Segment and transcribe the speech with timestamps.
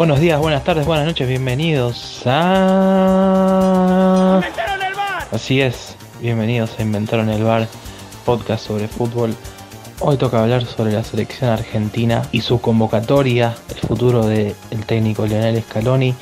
[0.00, 3.60] Buenos días, buenas tardes, buenas noches, bienvenidos a...
[4.36, 5.28] ¡Inventaron el bar!
[5.30, 7.68] Así es, bienvenidos a Inventaron el Bar,
[8.24, 9.36] podcast sobre fútbol.
[9.98, 14.54] Hoy toca hablar sobre la selección argentina y su convocatoria, el futuro del
[14.86, 16.14] técnico Lionel Scaloni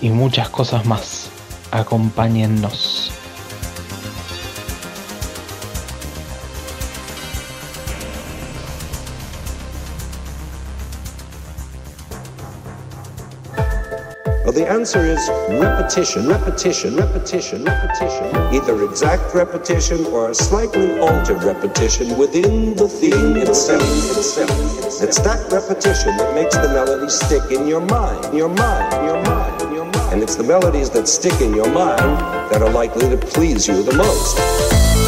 [0.00, 1.28] y muchas cosas más.
[1.72, 2.93] Acompáñennos.
[14.84, 18.26] Answer is repetition, repetition, repetition, repetition.
[18.52, 23.80] Either exact repetition or a slightly altered repetition within the theme itself.
[25.02, 29.74] It's that repetition that makes the melody stick in your mind, your mind, your mind,
[29.74, 30.12] your mind.
[30.12, 32.20] And it's the melodies that stick in your mind
[32.52, 35.03] that are likely to please you the most.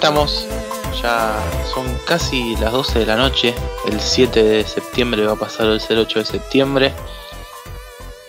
[0.00, 0.48] Estamos,
[1.02, 1.38] ya
[1.74, 3.54] son casi las 12 de la noche,
[3.86, 6.94] el 7 de septiembre va a pasar el 08 de septiembre.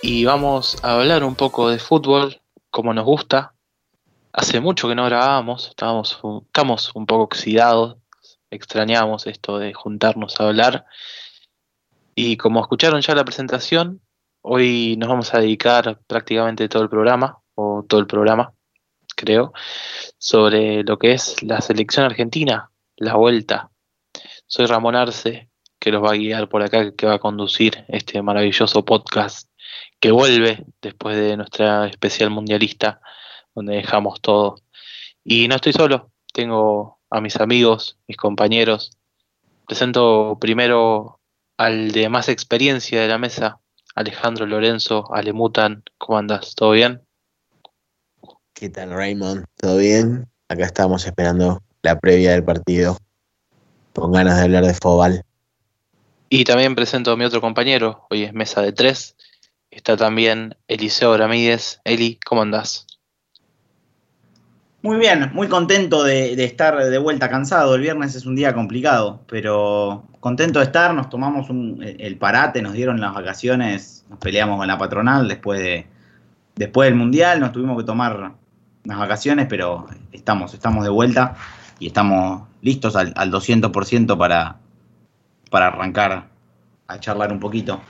[0.02, 2.42] Y vamos a hablar un poco de fútbol,
[2.72, 3.54] como nos gusta.
[4.34, 7.96] Hace mucho que no grabábamos, estábamos, estamos un poco oxidados,
[8.50, 10.86] extrañamos esto de juntarnos a hablar.
[12.16, 14.02] Y como escucharon ya la presentación,
[14.42, 18.54] hoy nos vamos a dedicar prácticamente todo el programa, o todo el programa,
[19.16, 19.54] creo,
[20.18, 23.72] sobre lo que es la selección argentina, la vuelta.
[24.48, 25.50] Soy Ramón Arce,
[25.80, 29.50] que los va a guiar por acá, que va a conducir este maravilloso podcast
[30.00, 33.02] que vuelve después de nuestra especial mundialista,
[33.56, 34.56] donde dejamos todo.
[35.24, 38.98] Y no estoy solo, tengo a mis amigos, mis compañeros.
[39.68, 41.20] Presento primero
[41.58, 43.60] al de más experiencia de la mesa,
[43.96, 46.56] Alejandro Lorenzo, Alemutan, ¿cómo andas?
[46.56, 47.02] ¿Todo bien?
[48.62, 49.46] ¿Qué tal, Raymond?
[49.58, 50.28] ¿Todo bien?
[50.48, 52.96] Acá estamos esperando la previa del partido.
[53.92, 55.24] Con ganas de hablar de Fobal.
[56.30, 59.16] Y también presento a mi otro compañero, hoy es mesa de tres.
[59.72, 61.80] Está también Eliseo Ramírez.
[61.86, 62.86] Eli, ¿cómo andás?
[64.84, 67.74] Muy bien, muy contento de, de, estar de vuelta cansado.
[67.74, 70.94] El viernes es un día complicado, pero contento de estar.
[70.94, 75.60] Nos tomamos un, el parate, nos dieron las vacaciones, nos peleamos con la patronal después
[75.60, 75.88] de
[76.56, 78.34] después del mundial, nos tuvimos que tomar
[78.86, 81.36] unas vacaciones, pero estamos, estamos de vuelta
[81.80, 84.60] y estamos listos al, al 200% para,
[85.50, 86.30] para arrancar
[86.88, 87.82] a charlar un poquito.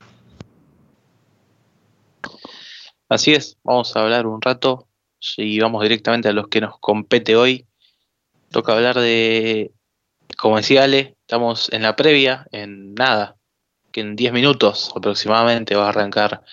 [3.09, 4.87] Así es, vamos a hablar un rato
[5.37, 7.67] y vamos directamente a los que nos compete hoy.
[8.49, 9.71] Toca hablar de,
[10.37, 13.35] como decía Ale, estamos en la previa, en nada,
[13.91, 16.43] que en 10 minutos aproximadamente va a arrancar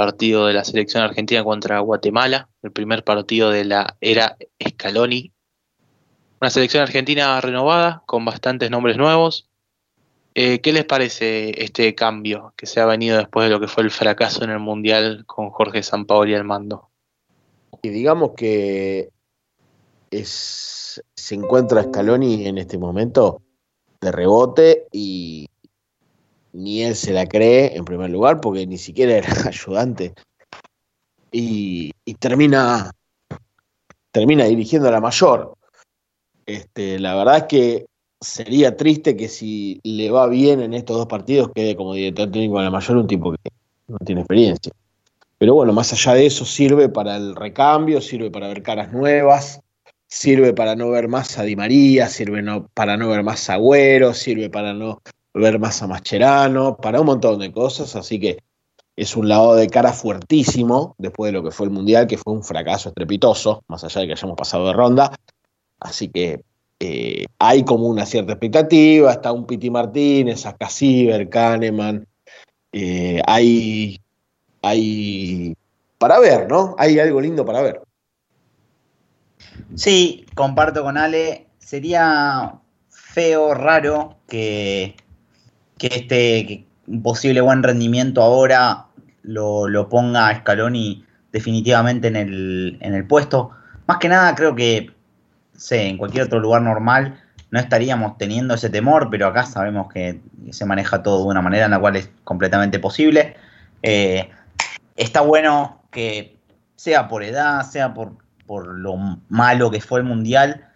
[0.00, 5.30] partido de la selección argentina contra Guatemala, el primer partido de la era Scaloni.
[6.40, 9.50] Una selección argentina renovada, con bastantes nombres nuevos.
[10.34, 13.82] Eh, ¿Qué les parece este cambio que se ha venido después de lo que fue
[13.82, 16.88] el fracaso en el Mundial con Jorge Sampaoli al mando?
[17.82, 19.10] Y digamos que
[20.10, 23.42] se encuentra Scaloni en este momento
[24.00, 25.46] de rebote y
[26.52, 30.14] ni él se la cree en primer lugar porque ni siquiera era ayudante.
[31.32, 32.90] Y, termina
[34.10, 35.54] termina dirigiendo a la mayor.
[36.44, 37.86] Este, la verdad es que
[38.20, 42.58] sería triste que si le va bien en estos dos partidos quede como director técnico
[42.58, 43.50] de la mayor un tipo que
[43.86, 44.72] no tiene experiencia.
[45.38, 49.60] Pero bueno, más allá de eso sirve para el recambio, sirve para ver caras nuevas,
[50.06, 52.42] sirve para no ver más a Di María, sirve
[52.74, 55.00] para no ver más a Agüero, sirve para no
[55.34, 58.38] ver más a Mascherano, para un montón de cosas, así que
[58.96, 62.32] es un lado de cara fuertísimo después de lo que fue el Mundial, que fue
[62.32, 65.16] un fracaso estrepitoso, más allá de que hayamos pasado de ronda,
[65.78, 66.42] así que
[66.80, 72.06] eh, hay como una cierta expectativa, está un Piti Martínez, acá Ciber, Kahneman,
[72.72, 74.00] eh, hay,
[74.62, 75.54] hay
[75.98, 76.74] para ver, ¿no?
[76.78, 77.82] Hay algo lindo para ver.
[79.74, 82.54] Sí, comparto con Ale, sería
[82.88, 84.96] feo, raro que
[85.80, 86.66] que este
[87.02, 88.86] posible buen rendimiento ahora
[89.22, 93.50] lo, lo ponga a Scaloni definitivamente en el, en el puesto.
[93.86, 94.90] Más que nada creo que,
[95.56, 97.18] sé, en cualquier otro lugar normal
[97.50, 101.64] no estaríamos teniendo ese temor, pero acá sabemos que se maneja todo de una manera
[101.64, 103.34] en la cual es completamente posible.
[103.82, 104.30] Eh,
[104.96, 106.36] está bueno que
[106.76, 108.12] sea por edad, sea por,
[108.46, 108.96] por, lo
[109.28, 110.68] malo que fue el Mundial,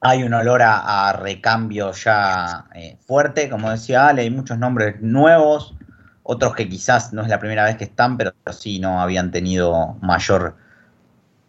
[0.00, 5.74] hay un olor a, recambio ya eh, fuerte, como decía Ale, hay muchos nombres nuevos,
[6.22, 9.96] otros que quizás no es la primera vez que están, pero sí no habían tenido
[10.00, 10.56] mayor,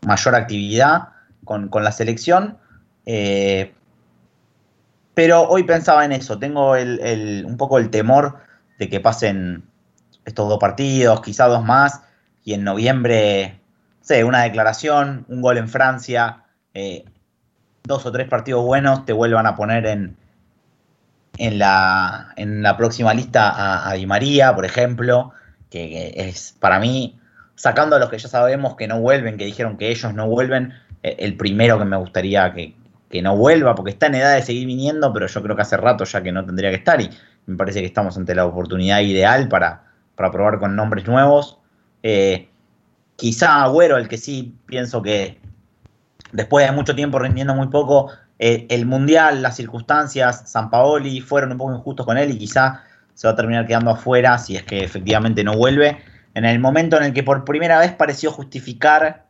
[0.05, 1.09] mayor actividad
[1.45, 2.57] con, la selección.
[3.05, 3.73] Eh,
[5.13, 8.39] pero hoy pensaba en eso, tengo un poco el temor
[8.79, 9.63] de que pasen
[10.25, 12.01] estos dos partidos, quizá dos más,
[12.43, 13.59] y en noviembre,
[14.01, 17.03] sé, una declaración, un gol en Francia, eh,
[17.83, 20.17] dos o tres partidos buenos te vuelvan a poner en,
[21.37, 25.31] en, la, en la próxima lista a, Di María, por ejemplo,
[25.69, 27.19] que, es para mí,
[27.55, 30.73] sacando a los que ya sabemos que no vuelven, que dijeron que ellos no vuelven,
[31.03, 32.75] eh, el primero que me gustaría que,
[33.09, 35.77] que no vuelva, porque está en edad de seguir viniendo, pero yo creo que hace
[35.77, 37.09] rato ya que no tendría que estar y
[37.47, 39.83] me parece que estamos ante la oportunidad ideal para,
[40.15, 41.57] para probar con nombres nuevos.
[42.03, 42.49] Eh,
[43.15, 45.38] quizá Agüero, el que sí pienso que
[46.31, 51.51] después de mucho tiempo rindiendo muy poco, eh, el Mundial, las circunstancias, San Paoli fueron
[51.51, 52.83] un poco injustos con él y quizá
[53.13, 55.97] se va a terminar quedando afuera si es que efectivamente no vuelve.
[56.33, 59.25] En el momento en el que por primera vez pareció justificar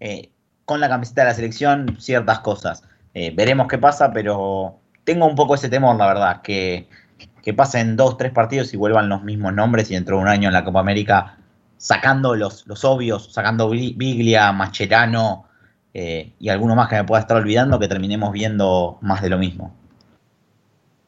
[0.00, 0.30] eh,
[0.64, 2.82] con la camiseta de la selección ciertas cosas.
[3.14, 6.88] veremos qué pasa, pero tengo un poco ese temor, la verdad, que,
[7.42, 10.48] que pasen dos, tres partidos y vuelvan los mismos nombres y dentro de un año
[10.48, 11.38] en la Copa América
[11.78, 15.47] sacando los, los obvios, sacando Biglia, Macherano
[16.00, 19.38] eh, y alguno más que me pueda estar olvidando, que terminemos viendo más de lo
[19.38, 19.74] mismo.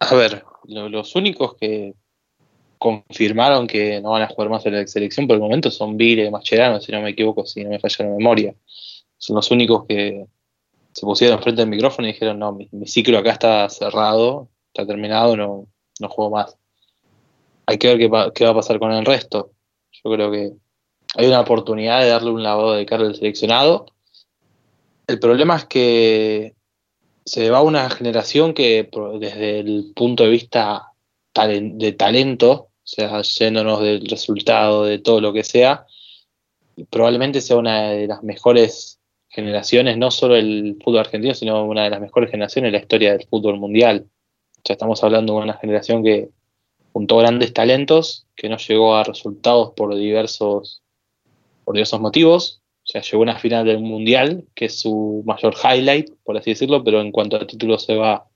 [0.00, 1.94] A ver, los únicos que
[2.76, 6.24] confirmaron que no van a jugar más en la selección por el momento son Biglia
[6.24, 8.54] y Macherano, si no me equivoco, si no me falla la memoria.
[9.16, 10.26] Son los únicos que
[10.92, 15.36] se pusieron frente al micrófono y dijeron, no, mi ciclo acá está cerrado, está terminado,
[15.36, 15.68] no,
[16.00, 16.56] no juego más.
[17.66, 19.52] Hay que ver qué, va a pasar con el resto.
[19.92, 20.52] Yo creo que
[21.16, 23.86] hay una oportunidad de darle un lavado de cara al seleccionado.
[25.10, 26.54] El problema es que
[27.24, 30.92] se va una generación que desde el punto de vista
[31.34, 35.84] de talento, o sea, yéndonos del resultado, de todo lo que sea,
[36.90, 41.90] probablemente sea una de las mejores generaciones, no solo el fútbol argentino, sino una de
[41.90, 44.06] las mejores generaciones en la historia del fútbol mundial.
[44.62, 46.28] Ya estamos hablando de una generación que
[46.92, 50.84] juntó grandes talentos, que no llegó a resultados por diversos,
[51.64, 52.59] por diversos motivos.
[52.90, 56.50] O sea, llegó a una final del Mundial, que es su mayor highlight, por así
[56.50, 58.26] decirlo, pero en cuanto a títulos se va,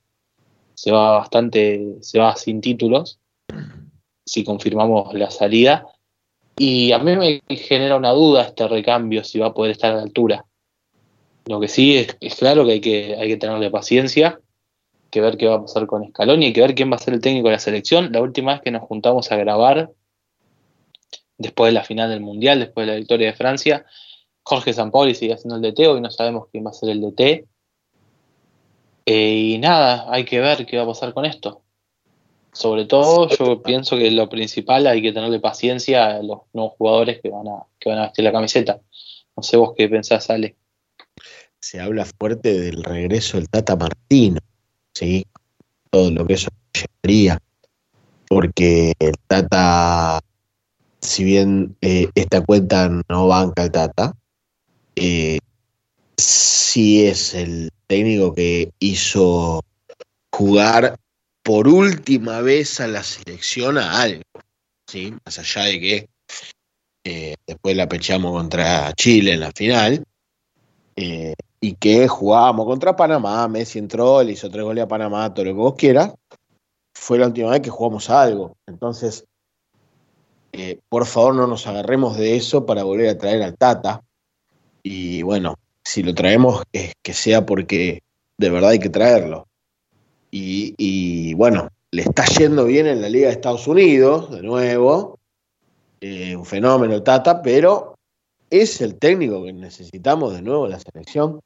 [0.75, 3.19] se va bastante, se va sin títulos,
[4.25, 5.89] si confirmamos la salida.
[6.57, 9.97] Y a mí me genera una duda este recambio, si va a poder estar a
[9.97, 10.45] la altura.
[11.47, 14.39] Lo que sí es, claro que hay, que hay que tenerle paciencia
[15.11, 17.15] que ver qué va a pasar con Scaloni, hay que ver quién va a ser
[17.15, 18.13] el técnico de la selección.
[18.13, 19.91] La última vez que nos juntamos a grabar,
[21.39, 23.85] después de la final del Mundial, después de la victoria de Francia,
[24.45, 27.47] Jorge Sampaoli sigue haciendo el DT, hoy no sabemos quién va a ser el DT.
[29.07, 31.63] Eh, y nada, hay que ver qué va a pasar con esto.
[32.53, 37.21] Sobre todo, yo pienso que lo principal hay que tenerle paciencia a los nuevos jugadores
[37.21, 38.81] que van a, que van a vestir la camiseta.
[39.37, 40.55] No sé vos qué pensás, Ale.
[41.59, 44.39] Se habla fuerte del regreso del Tata Martino.
[44.93, 45.27] ¿sí?
[45.91, 47.39] Todo lo que eso llevaría.
[48.29, 50.21] Porque el Tata,
[51.01, 54.15] si bien eh, esta cuenta no banca el Tata,
[54.97, 55.39] eh,
[56.17, 59.63] sí es el técnico que hizo
[60.33, 60.97] jugar
[61.43, 64.23] por última vez a la selección a algo,
[64.89, 65.15] ¿sí?
[65.25, 66.09] Más allá de que
[67.05, 70.05] eh, después la pechamos contra Chile en la final,
[70.97, 75.47] eh, y que jugábamos contra Panamá, Messi entró, le hizo tres goles a Panamá, todo
[75.47, 76.13] lo que vos quieras,
[76.95, 78.57] fue la última vez que jugamos algo.
[78.67, 79.25] Entonces,
[80.89, 84.03] por favor no nos agarremos de eso para volver a traer al Tata.
[84.85, 88.03] Y bueno, si lo traemos es que sea porque
[88.39, 89.49] de verdad hay que traerlo.
[90.31, 95.19] Y, bueno, le está yendo bien en la Liga de Estados Unidos, de nuevo,
[96.01, 97.95] eh, un fenómeno Tata, pero
[98.51, 101.41] es el técnico que necesitamos de nuevo en la selección.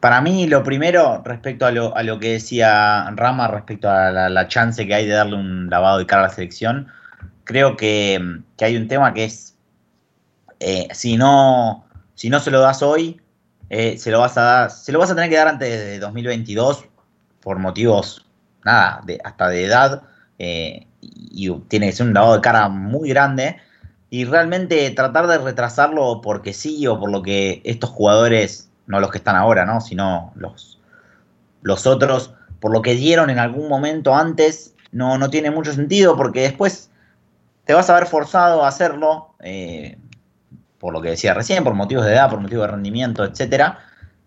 [0.00, 4.48] Para mí, lo primero, respecto a lo, a lo que decía Rama, respecto a la,
[4.48, 6.88] chance que hay de darle un lavado de cara a la selección,
[7.44, 8.18] creo que,
[8.60, 9.55] hay un tema que es,
[10.60, 13.20] eh, si, no, si no se lo das hoy,
[13.68, 15.98] eh, se, lo vas a dar, se lo vas a tener que dar antes de
[15.98, 16.84] 2022
[17.40, 18.26] por motivos,
[18.64, 20.02] nada, hasta de edad,
[20.38, 23.56] eh, y tiene que ser un lavado de cara muy grande,
[24.10, 29.10] y realmente tratar de retrasarlo porque sí o por lo que estos jugadores no los
[29.10, 29.80] que están ahora, ¿no?
[29.80, 30.80] Sino los,
[31.62, 36.16] los otros, por lo que dieron en algún momento antes, no, no tiene mucho sentido
[36.16, 36.90] porque después
[37.64, 39.34] te vas a ver forzado a hacerlo,
[40.78, 43.78] por lo que decía recién, por motivos de edad, por motivos de rendimiento, etcétera.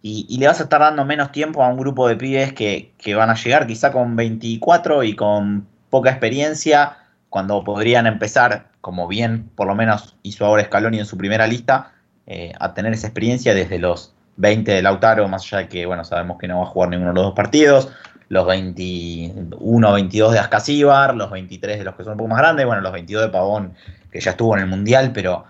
[0.02, 3.16] Y, le vas a estar dando menos tiempo a un grupo de pibes que, que
[3.16, 6.98] van a llegar quizá con 24 y con poca experiencia,
[7.30, 11.92] cuando podrían empezar, como bien por lo menos hizo ahora Scaloni en su primera lista,
[12.28, 16.04] eh, a tener esa experiencia desde los 20 de Lautaro, más allá de que, bueno,
[16.04, 17.90] sabemos que no va a jugar ninguno de los dos partidos,
[18.30, 22.66] los 21 22 de Ascasíbar, los 23 de los que son un poco más grandes,
[22.66, 23.74] bueno, los 22 de Pavón,
[24.12, 25.46] que ya estuvo en el Mundial, pero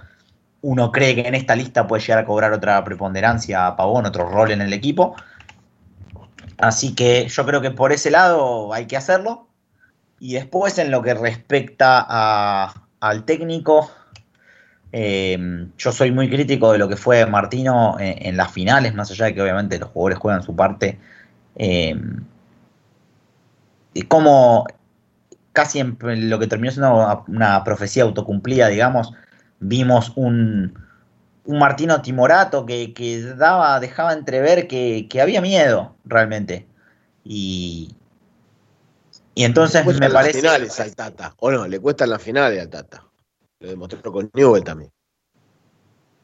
[0.61, 4.29] uno cree que en esta lista puede llegar a cobrar otra preponderancia a Pavón, otro
[4.29, 5.15] rol en el equipo.
[6.57, 9.47] Así que yo creo que por ese lado hay que hacerlo.
[10.19, 12.05] Y después en lo que respecta
[12.99, 13.89] al técnico,
[14.91, 19.25] em, yo soy muy crítico de lo que fue Martino en, las finales, más allá
[19.25, 20.99] de que obviamente los jugadores juegan su parte.
[21.55, 22.25] Em,
[23.93, 24.65] y como
[25.53, 25.97] casi en
[26.29, 29.13] lo que terminó siendo una, profecía autocumplida, digamos,
[29.59, 30.77] vimos un,
[31.45, 36.67] un Martino timorato que, daba, dejaba entrever que, que había miedo realmente.
[37.23, 37.95] Y,
[39.39, 40.41] y entonces me parece.
[40.41, 41.33] Las finales al Tata.
[41.37, 43.05] O no, le cuestan las finales al Tata.
[43.59, 44.91] Lo demostró con Newell también.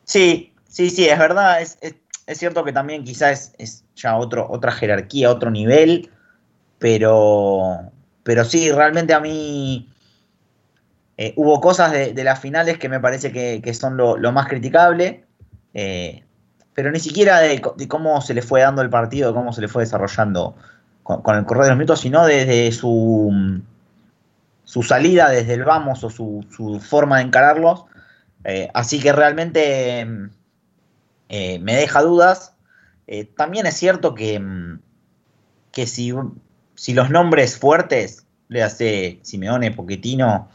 [0.04, 1.62] Sí, sí, sí, es verdad.
[1.62, 1.77] Es,
[2.38, 6.12] cierto que también quizás es, ya otro, otra jerarquía, otro nivel.
[6.77, 7.92] Pero,
[8.24, 9.89] pero sí, realmente a mí
[11.17, 15.24] eh, hubo cosas de, las finales que me parece que, son lo, más criticable.
[15.74, 16.24] Eh,
[16.74, 19.67] pero ni siquiera de, de, cómo se le fue dando el partido, cómo se le
[19.69, 20.55] fue desarrollando
[21.03, 23.62] con, el correr de los minutos, sino desde su,
[24.65, 26.45] su salida, desde el vamos o su,
[26.86, 27.86] forma de encararlos.
[28.43, 30.07] Eh, así que realmente
[31.29, 32.53] eh, me deja dudas.
[33.38, 34.41] También es cierto que,
[35.72, 36.12] que si,
[36.74, 40.50] si, los nombres fuertes, le hace Simeone, Poquetino,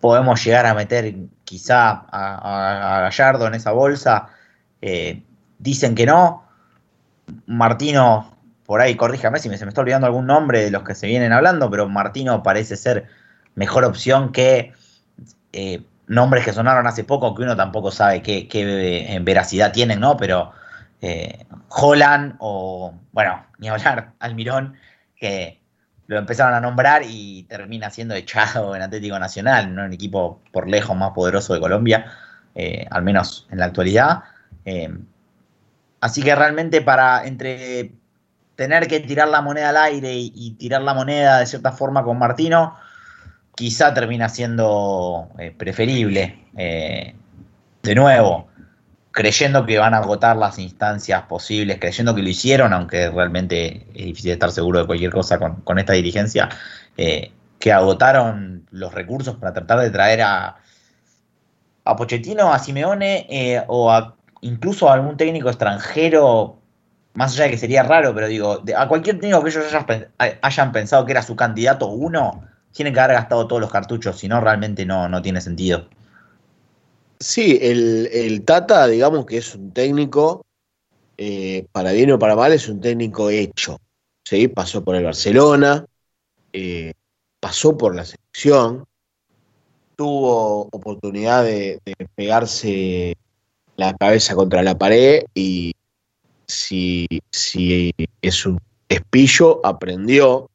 [0.00, 4.28] podemos llegar a meter quizá a, Gallardo en esa bolsa,
[5.58, 6.44] dicen que no.
[7.46, 10.94] Martino, por ahí, corríjame si me, se me está olvidando algún nombre de los que
[10.94, 13.06] se vienen hablando, pero Martino parece ser
[13.54, 14.72] mejor opción que
[15.52, 20.16] eh, nombres que sonaron hace poco, que uno tampoco sabe qué, qué veracidad tienen, ¿no?
[20.16, 20.52] Pero
[21.00, 24.74] eh, Holland o, bueno, ni hablar, Almirón,
[25.16, 25.57] que
[26.08, 29.84] lo empezaron a nombrar y termina siendo echado en Atlético Nacional, ¿no?
[29.84, 32.12] Un equipo por lejos más poderoso de Colombia,
[32.54, 34.24] eh, al menos en la actualidad.
[36.00, 37.92] Así que realmente para entre
[38.58, 42.18] tener que tirar la moneda al aire y, tirar la moneda de cierta forma con
[42.18, 42.74] Martino,
[43.54, 46.44] quizá termina siendo eh, preferible.
[46.56, 47.14] Eh,
[47.84, 48.47] de nuevo,
[49.18, 54.06] creyendo que van a agotar las instancias posibles, creyendo que lo hicieron, aunque realmente es
[54.06, 56.48] difícil estar seguro de cualquier cosa con, esta dirigencia,
[56.96, 60.58] eh, que agotaron los recursos para tratar de traer a,
[61.84, 66.60] a Pochettino, a Simeone o a incluso a algún técnico extranjero,
[67.14, 69.64] más allá de que sería raro, pero digo, a cualquier técnico que ellos
[70.42, 74.28] hayan, pensado que era su candidato uno, tienen que haber gastado todos los cartuchos, si
[74.28, 75.88] no, realmente no, no tiene sentido.
[77.20, 80.44] Sí, el, Tata, digamos que es un técnico,
[81.16, 83.78] eh, para bien o para mal, es un técnico hecho.
[84.24, 84.48] ¿sí?
[84.48, 85.84] Pasó por el Barcelona,
[86.52, 86.92] eh,
[87.40, 88.84] pasó por la selección,
[89.96, 91.80] tuvo oportunidad de
[92.14, 93.16] pegarse
[93.76, 95.72] la cabeza contra la pared y
[96.48, 98.58] si, si es un
[98.88, 100.50] espillo, aprendió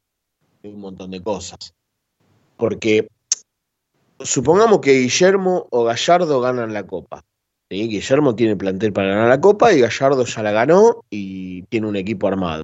[0.63, 1.73] un montón de cosas.
[2.57, 3.07] Porque
[4.19, 7.23] supongamos que Guillermo o Gallardo ganan la copa.
[7.69, 11.95] Guillermo tiene plantel para ganar la copa y Gallardo ya la ganó y tiene un
[11.95, 12.63] equipo armado.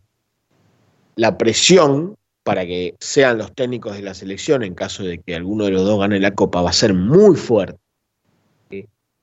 [1.15, 5.65] La presión para que sean los técnicos de la selección en caso de que alguno
[5.65, 7.79] de los dos gane la copa va a ser muy fuerte.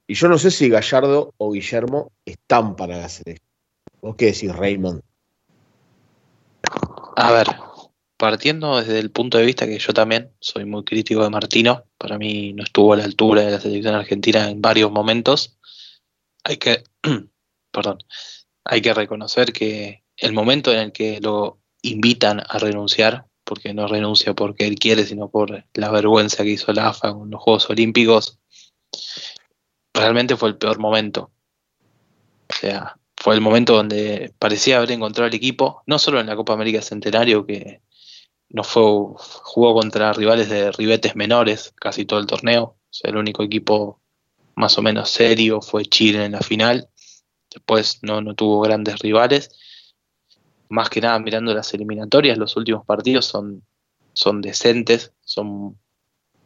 [0.09, 3.49] Y yo no sé si Gallardo o Guillermo están para la selección.
[4.01, 5.03] ¿Vos qué decís, Raymond?
[7.17, 7.47] A ver,
[8.17, 12.19] partiendo desde el punto de vista que yo también soy muy crítico de Martino, para
[12.19, 15.59] mí no estuvo a la altura de la selección argentina en varios momentos.
[16.45, 16.85] Hay que,
[17.71, 17.99] perdón,
[18.65, 23.87] hay que reconocer que el momento en el que lo invitan a renunciar, porque no
[23.87, 27.71] renuncia porque él quiere, sino por la vergüenza que hizo la AFA con los Juegos
[27.71, 28.39] Olímpicos,
[29.95, 31.31] realmente fue el peor momento.
[32.49, 36.37] O sea, fue el momento donde parecía haber encontrado el equipo, no solo en la
[36.37, 37.81] Copa América Centenario, que
[38.49, 42.63] no fue, jugó contra rivales de ribetes menores casi todo el torneo.
[42.63, 44.01] O sea, el único equipo
[44.55, 46.89] más o menos serio fue Chile en la final.
[47.53, 49.51] Después no, no tuvo grandes rivales.
[50.69, 53.65] más que nada mirando las eliminatorias, los últimos partidos son,
[54.15, 55.79] son decentes, son,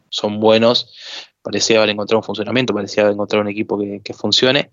[0.09, 0.93] son buenos.
[1.41, 4.71] Parecía haber encontrado un funcionamiento, parecía haber encontrado un equipo que, que funcione.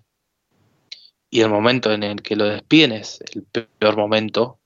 [1.31, 4.58] Y el momento en el que lo despiden es el peor momento.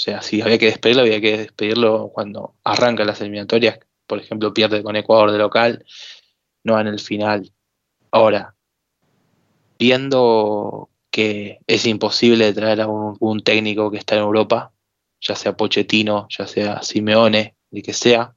[0.00, 3.80] O sea, si había que despedirlo, había que despedirlo cuando arrancan las eliminatorias.
[4.06, 5.84] Por ejemplo, pierde con Ecuador de local,
[6.64, 7.52] no en el final.
[8.10, 8.54] Ahora,
[9.78, 14.72] viendo que es imposible traer a un, técnico que está en Europa,
[15.20, 18.34] ya sea Pochettino, ya sea Simeone, el que sea,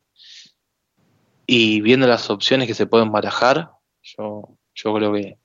[1.48, 5.38] y viendo las opciones que se pueden barajar, yo, yo creo que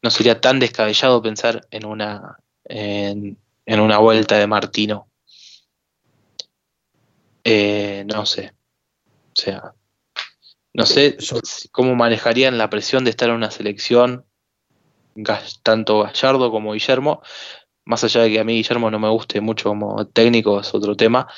[0.00, 5.11] no sería tan descabellado pensar en una, en, una vuelta de Martino.
[7.44, 8.52] Eh, no sé.
[9.34, 9.74] O sea,
[10.74, 11.16] no sé
[11.70, 14.24] cómo manejarían la presión de estar en una selección
[15.62, 17.22] tanto Gallardo como Guillermo,
[17.84, 20.96] más allá de que a mí Guillermo no me guste mucho como técnico, es otro
[20.96, 21.28] tema,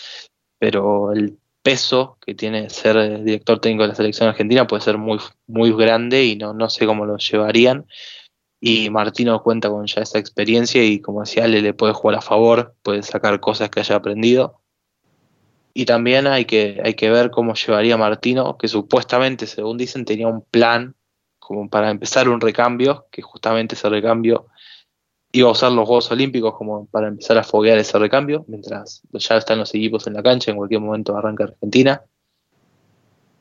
[0.58, 5.18] pero el peso que tiene ser director técnico de la selección argentina puede ser muy,
[5.46, 7.86] muy grande y no, no sé cómo lo llevarían.
[8.60, 12.22] Y Martino cuenta con ya esa experiencia y como decía, le, le puede jugar a
[12.22, 14.62] favor, puede sacar cosas que haya aprendido.
[15.74, 20.28] Y también hay que, hay que ver cómo llevaría Martino, que supuestamente, según dicen, tenía
[20.28, 20.94] un plan
[21.40, 24.46] como para empezar un recambio, que justamente ese recambio
[25.32, 29.36] iba a usar los Juegos Olímpicos como para empezar a foguear ese recambio, mientras ya
[29.36, 32.02] están los equipos en la cancha, en cualquier momento arranca Argentina.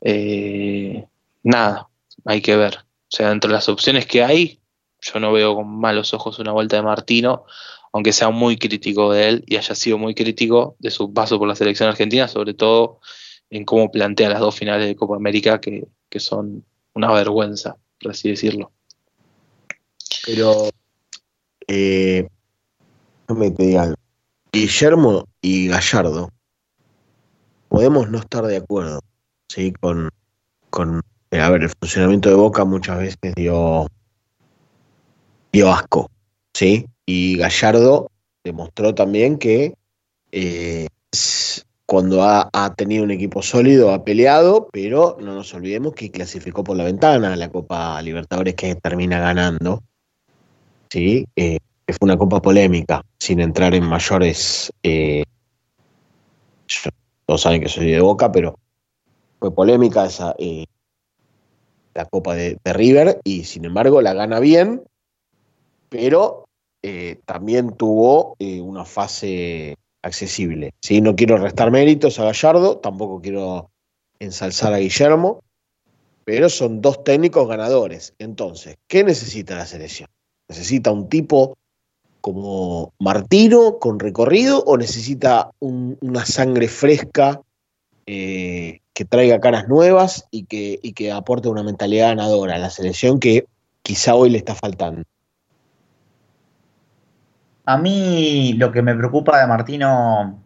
[0.00, 1.06] Eh,
[1.44, 1.88] nada,
[2.24, 2.78] hay que ver.
[2.78, 4.60] O sea, entre las opciones que hay,
[5.00, 7.44] yo no veo con malos ojos una vuelta de Martino,
[7.94, 11.46] aunque sea muy crítico de él y haya sido muy crítico de su paso por
[11.46, 12.98] la selección argentina, sobre todo
[13.50, 18.10] en cómo plantea las dos finales de Copa América, que, que son una vergüenza por
[18.10, 18.72] así decirlo.
[20.26, 20.70] Pero,
[21.68, 22.28] eh,
[23.28, 23.94] me te diga
[24.52, 26.30] Guillermo y Gallardo,
[27.68, 29.00] podemos no estar de acuerdo,
[29.48, 29.72] ¿sí?
[29.80, 30.10] Con,
[30.70, 33.86] con eh, a ver, el funcionamiento de Boca muchas veces dio,
[35.52, 36.10] dio asco,
[36.52, 36.86] ¿sí?
[37.06, 38.10] Y Gallardo
[38.42, 39.74] demostró también que
[40.32, 40.86] eh,
[41.86, 46.76] cuando ha, tenido un equipo sólido, ha peleado, pero no nos olvidemos que clasificó por
[46.76, 49.82] la ventana la Copa Libertadores que termina ganando.
[50.88, 51.26] ¿sí?
[51.36, 54.72] Eh, fue una copa polémica, sin entrar en mayores.
[54.82, 55.24] Eh,
[57.26, 58.58] todos saben que soy de boca, pero
[59.38, 60.34] fue polémica esa.
[60.38, 60.64] Eh,
[61.94, 64.82] la Copa de, River y sin embargo la gana bien,
[65.90, 66.43] pero
[67.24, 70.74] también tuvo una fase accesible.
[70.80, 71.00] ¿sí?
[71.00, 73.70] No quiero restar méritos a Gallardo, tampoco quiero
[74.18, 75.40] ensalzar a Guillermo,
[76.24, 78.14] pero son dos técnicos ganadores.
[78.18, 80.08] Entonces, ¿qué necesita la selección?
[80.48, 81.56] ¿Necesita un tipo
[82.20, 87.42] como Martino con recorrido o necesita una sangre fresca
[88.06, 93.46] eh, que traiga caras nuevas y que aporte una mentalidad ganadora a la selección que
[93.82, 95.02] quizá hoy le está faltando?
[97.66, 100.42] A mí lo que me preocupa de Martino,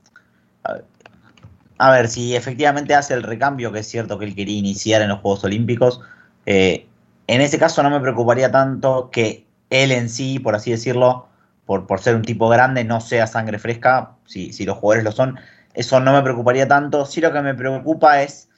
[1.79, 5.09] a ver, si efectivamente hace el recambio, que es cierto que él quería iniciar en
[5.09, 6.01] los Juegos Olímpicos,
[6.47, 6.87] eh,
[7.27, 11.29] en ese caso no me preocuparía tanto que él en sí, por así decirlo,
[11.67, 15.13] por, por ser un tipo grande, no sea sangre fresca, si, si los jugadores lo
[15.13, 15.39] son,
[15.75, 17.05] eso no me preocuparía tanto.
[17.05, 18.49] Sí lo que me preocupa es,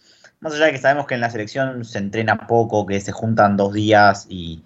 [0.40, 3.56] más allá de que sabemos que en la selección se entrena poco, que se juntan
[3.56, 4.62] dos días y,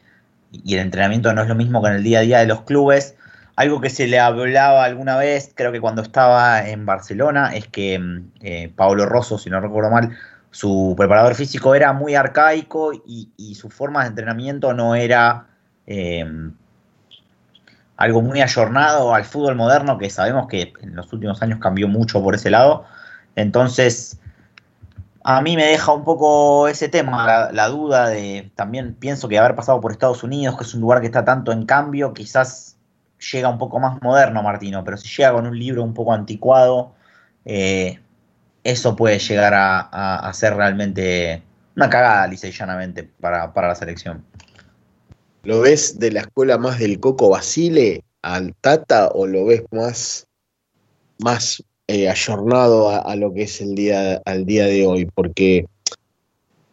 [0.53, 2.63] y el entrenamiento no es lo mismo que en el día a día de los
[2.63, 3.17] clubes,
[3.57, 7.99] algo que se le hablaba alguna vez, creo que cuando estaba en Barcelona, es que
[7.99, 10.17] mm, eh, Pablo Rosso, si no recuerdo mal,
[10.51, 15.47] su preparador físico era muy arcaico y, su forma de entrenamiento no era
[15.87, 16.53] em,
[17.97, 22.23] algo muy ayornado al fútbol moderno, que sabemos que en los últimos años cambió mucho
[22.23, 22.85] por ese lado.
[23.37, 24.21] Entonces,
[25.25, 29.57] a mí me deja un poco ese tema, la, duda de, también pienso que haber
[29.57, 32.74] pasado por Estados Unidos, que es un lugar que está tanto en cambio, quizás
[33.33, 36.95] llega un poco más moderno Martino, pero si llega con un libro un poco anticuado,
[37.45, 37.99] eh,
[38.63, 41.43] eso puede llegar a, ser realmente
[41.77, 44.25] una cagada, lisa llanamente, para, la selección.
[45.43, 50.27] ¿Lo ves de la escuela más del Coco Basile al Tata o lo ves más,
[51.19, 55.05] más eh, a, lo que es el día, al día de hoy?
[55.05, 55.67] Porque,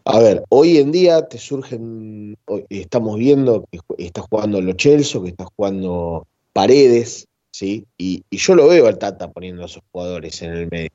[0.06, 2.38] a ver, hoy en día te surgen,
[2.70, 7.86] estamos viendo que está jugando Lo Chelso, que está jugando Paredes, ¿sí?
[7.98, 10.92] Y, yo lo veo al Tata poniendo a esos jugadores en el medio.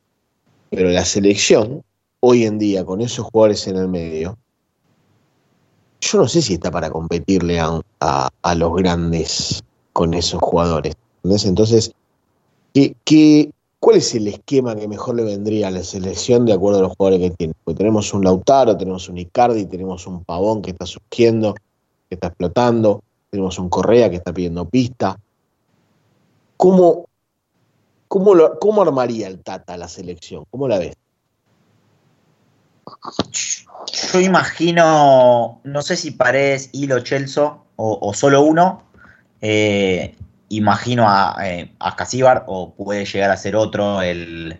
[0.70, 1.82] Pero la selección,
[2.20, 4.36] hoy en día, con esos jugadores en el medio,
[6.00, 7.80] yo no sé si está para competirle a,
[8.56, 10.94] los grandes con esos jugadores.
[11.24, 11.92] Entonces,
[13.04, 16.82] ¿Qué, cuál es el esquema que mejor le vendría a la selección de acuerdo a
[16.82, 17.54] los jugadores que tiene?
[17.64, 22.26] Porque tenemos un Lautaro, tenemos un Icardi, tenemos un Pavón que está surgiendo, que está
[22.26, 25.18] explotando, tenemos un Correa que está pidiendo pista.
[26.56, 27.08] ¿Cómo,
[28.08, 30.44] cómo, cómo armaría el Tata la selección?
[30.50, 30.96] ¿Cómo la ves?
[34.12, 38.82] Yo imagino, no sé si Paredes, Hilo, Chelso o, o solo uno.
[39.40, 40.16] Eh,
[40.48, 44.58] imagino a, eh, a Casíbar o puede llegar a ser otro el,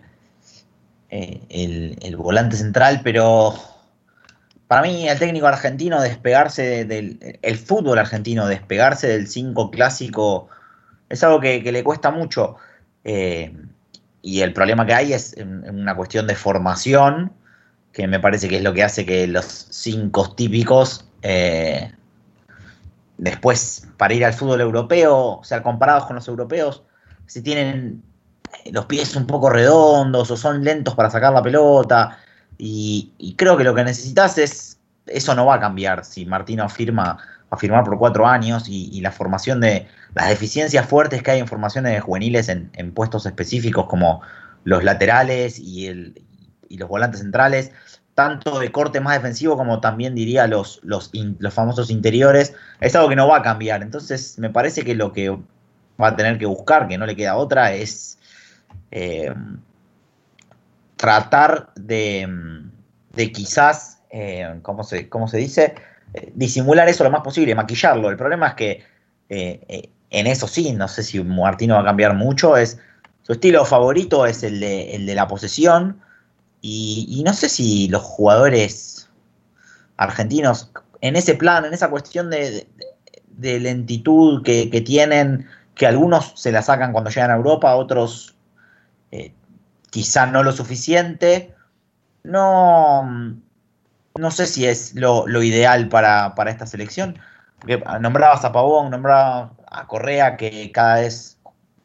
[1.09, 3.53] eh, el, volante central, pero
[4.67, 10.49] para mí el técnico argentino despegarse del el fútbol argentino, despegarse del 5 clásico
[11.09, 12.57] es algo que, le cuesta mucho.
[13.03, 17.31] y el problema que hay es una cuestión de formación
[17.97, 21.91] que me parece que es lo que hace que los cinco típicos, eh,
[23.17, 26.83] después para ir al fútbol europeo, o sea, comparados con los europeos,
[27.25, 28.03] si tienen
[28.71, 32.19] los pies un poco redondos o son lentos para sacar la pelota,
[32.59, 37.17] y, creo que lo que necesitas es, eso no va a cambiar si Martino afirma
[37.49, 41.47] a firmar por cuatro años y, la formación de las deficiencias fuertes que hay en
[41.47, 44.21] formaciones de juveniles en, puestos específicos como
[44.63, 46.21] los laterales y, el,
[46.67, 47.71] y los volantes centrales,
[48.15, 53.09] tanto de corte más defensivo como también diría los, los, los, famosos interiores, es algo
[53.09, 53.81] que no va a cambiar.
[53.81, 57.35] Entonces me parece que lo que va a tener que buscar, que no le queda
[57.35, 58.17] otra, es
[58.91, 59.33] eh,
[60.95, 62.27] tratar de,
[63.13, 65.75] de quizás, eh, ¿cómo, se, ¿cómo, se, dice?
[66.13, 68.09] Eh, disimular eso lo más posible, maquillarlo.
[68.09, 68.97] El problema es que
[69.29, 72.79] en eso sí, no sé si Martino va a cambiar mucho, es
[73.27, 75.99] su estilo favorito es el de, el de la posesión
[76.61, 79.09] y, no sé si los jugadores
[79.97, 82.67] argentinos, en ese plan, en esa cuestión de,
[83.37, 88.35] lentitud que, tienen, que algunos se la sacan cuando llegan a Europa, otros
[89.11, 89.33] eh,
[89.91, 91.53] quizá no lo suficiente,
[92.23, 93.37] no,
[94.17, 97.17] no sé si es lo, ideal para, esta selección.
[97.99, 101.37] Nombrabas a Pavón, nombrabas a Correa, que cada vez,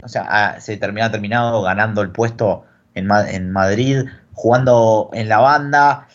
[0.02, 2.64] o sea, se termina terminado ganando el puesto
[2.94, 6.08] en, en Madrid jugando en la banda.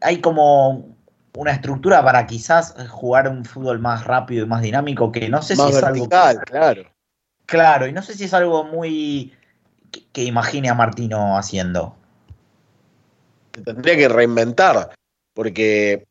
[0.00, 0.90] Hay como
[1.36, 5.56] una estructura para quizás jugar un fútbol más rápido y más dinámico que no sé
[5.56, 6.08] si es algo.
[6.08, 6.82] claro.
[7.46, 9.34] Claro, y no sé si es algo muy
[10.12, 11.96] que, imagine a Martino haciendo.
[13.64, 14.90] tendría que reinventar,
[15.34, 16.06] porque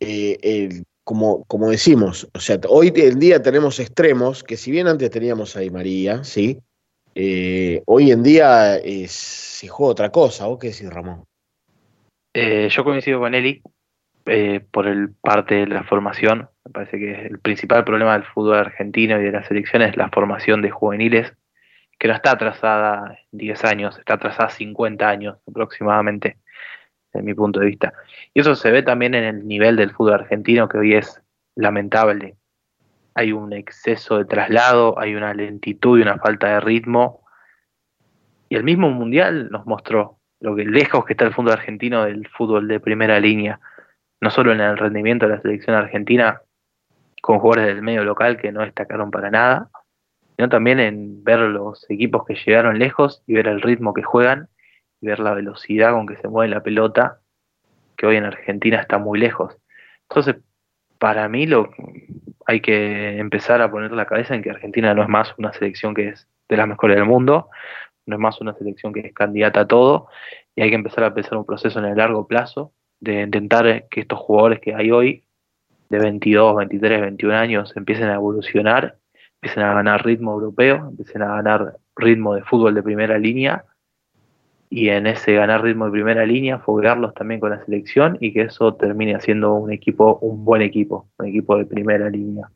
[0.00, 5.56] eh, como, decimos, o sea, hoy en día tenemos extremos, que si bien antes teníamos
[5.56, 6.60] a Di María, ¿sí?
[7.14, 10.46] Eh, hoy en día es, se juega otra cosa.
[10.46, 11.24] ¿Vos qué decís, Ramón?
[12.32, 13.60] Eh, yo coincido con Eli
[14.26, 16.48] eh, por el parte de la formación.
[16.64, 20.10] Me parece que el principal problema del fútbol argentino y de las selecciones es la
[20.10, 21.32] formación de juveniles,
[21.98, 26.36] que no está atrasada 10 años, está atrasada 50 años aproximadamente,
[27.12, 27.92] desde mi punto de vista.
[28.34, 31.20] Y eso se ve también en el nivel del fútbol argentino, que hoy es
[31.56, 32.36] lamentable
[33.14, 37.22] hay un exceso de traslado, hay una lentitud y una falta de ritmo.
[38.48, 42.26] Y el mismo Mundial nos mostró lo que lejos que está el fútbol argentino del
[42.28, 43.60] fútbol de primera línea,
[44.20, 46.40] no solo en el rendimiento de la selección argentina
[47.20, 49.68] con jugadores del medio local que no destacaron para nada,
[50.36, 54.48] sino también en ver los equipos que llegaron lejos y ver el ritmo que juegan
[55.00, 57.20] y ver la velocidad con que se mueve la pelota,
[57.96, 59.56] que hoy en Argentina está muy lejos.
[60.08, 60.36] Entonces,
[60.98, 61.70] para mí lo
[62.46, 65.94] hay que empezar a poner la cabeza en que Argentina no es más una selección
[65.94, 67.48] que es de las mejores del mundo,
[68.06, 70.08] no es más una selección que es candidata a todo,
[70.56, 74.00] y hay que empezar a empezar un proceso en el largo plazo de intentar que
[74.00, 75.24] estos jugadores que hay hoy,
[75.88, 78.96] de 22, 23, 21 años, empiecen a evolucionar,
[79.34, 83.64] empiecen a ganar ritmo europeo, empiecen a ganar ritmo de fútbol de primera línea
[84.72, 88.42] y en ese ganar ritmo de primera línea, foguearlos también con la selección y que
[88.42, 92.48] eso termine siendo un equipo, un buen equipo, un equipo de primera línea.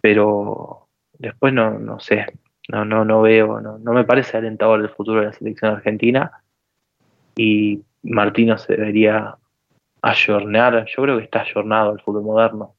[0.00, 2.26] Pero después no, no sé,
[2.68, 6.32] no, no, no veo, no, no me parece alentador el futuro de la selección argentina
[7.36, 9.36] y Martino se debería
[10.02, 12.74] ayornar, yo creo que está ayornado el fútbol moderno.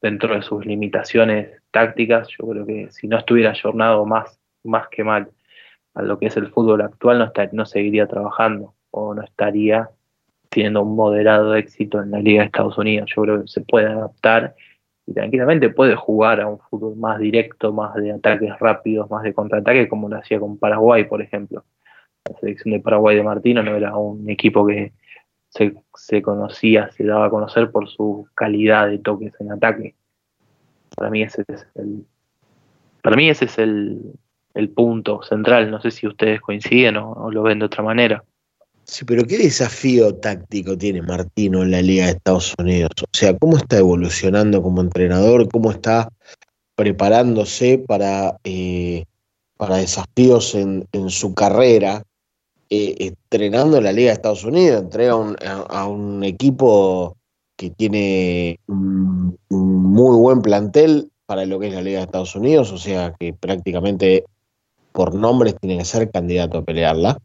[0.00, 5.02] dentro de sus limitaciones tácticas, yo creo que si no estuviera ayornado más, más que
[5.02, 5.28] mal
[5.94, 9.90] a lo que es el fútbol actual no, no seguiría trabajando o no estaría
[10.48, 13.10] teniendo un moderado éxito en la Liga de Estados Unidos.
[13.14, 14.54] Yo creo que se puede adaptar
[15.06, 19.32] y tranquilamente puede jugar a un fútbol más directo, más de ataques rápidos, más de
[19.32, 21.64] contraataque, como lo hacía con Paraguay, por ejemplo.
[22.28, 24.92] La selección de Paraguay de Martino no era un equipo que
[25.48, 29.94] se, se conocía, se daba a conocer por su calidad de toques en ataque.
[30.96, 32.06] Para mí ese es el,
[33.02, 34.12] Para mí ese es el,
[34.70, 35.70] punto central.
[35.70, 38.22] No sé si ustedes coinciden o, lo ven de otra manera.
[38.84, 42.90] Sí, pero ¿qué desafío táctico tiene Martino en la Liga de Estados Unidos?
[43.02, 45.48] O sea, ¿cómo está evolucionando como entrenador?
[45.48, 46.08] ¿Cómo está
[46.74, 49.04] preparándose para, eh,
[49.56, 52.02] para desafíos en, su carrera?
[52.68, 57.16] Eh, entrenando en la Liga de Estados Unidos, entrega a, un equipo
[57.56, 62.72] que tiene un muy buen plantel para lo que es la Liga de Estados Unidos,
[62.72, 64.24] o sea que prácticamente
[64.92, 67.18] por nombres tiene que ser candidato a pelearla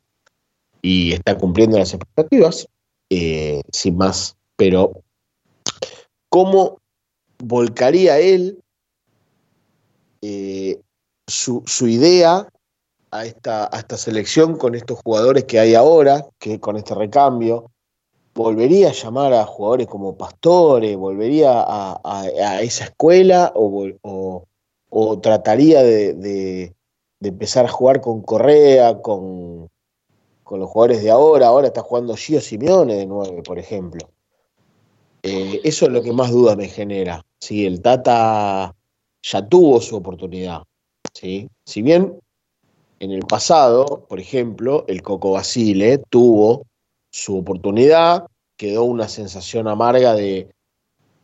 [0.81, 2.67] y está cumpliendo las expectativas,
[3.09, 4.93] eh, sin más, pero
[6.29, 6.79] ¿cómo
[7.39, 8.59] volcaría él
[10.21, 10.79] eh,
[11.27, 12.47] su, idea
[13.11, 17.71] a esta, selección con estos jugadores que hay ahora, que con este recambio?
[18.35, 26.75] volvería a llamar a jugadores como Pastore, volvería a, esa escuela o, trataría de,
[27.21, 29.69] empezar a jugar con Correa, con,
[30.49, 31.47] los jugadores de ahora.
[31.47, 34.09] Ahora está jugando Gio Simeone de nueve, por ejemplo.
[35.23, 37.25] Eh, eso es lo que más duda me genera.
[37.39, 38.75] Sí, el Tata
[39.23, 40.63] ya tuvo su oportunidad.
[41.13, 41.49] ¿sí?
[41.65, 42.19] Si bien
[42.99, 46.65] en el pasado, por ejemplo, el Coco Basile tuvo
[47.09, 50.54] su oportunidad, quedó una sensación amarga de,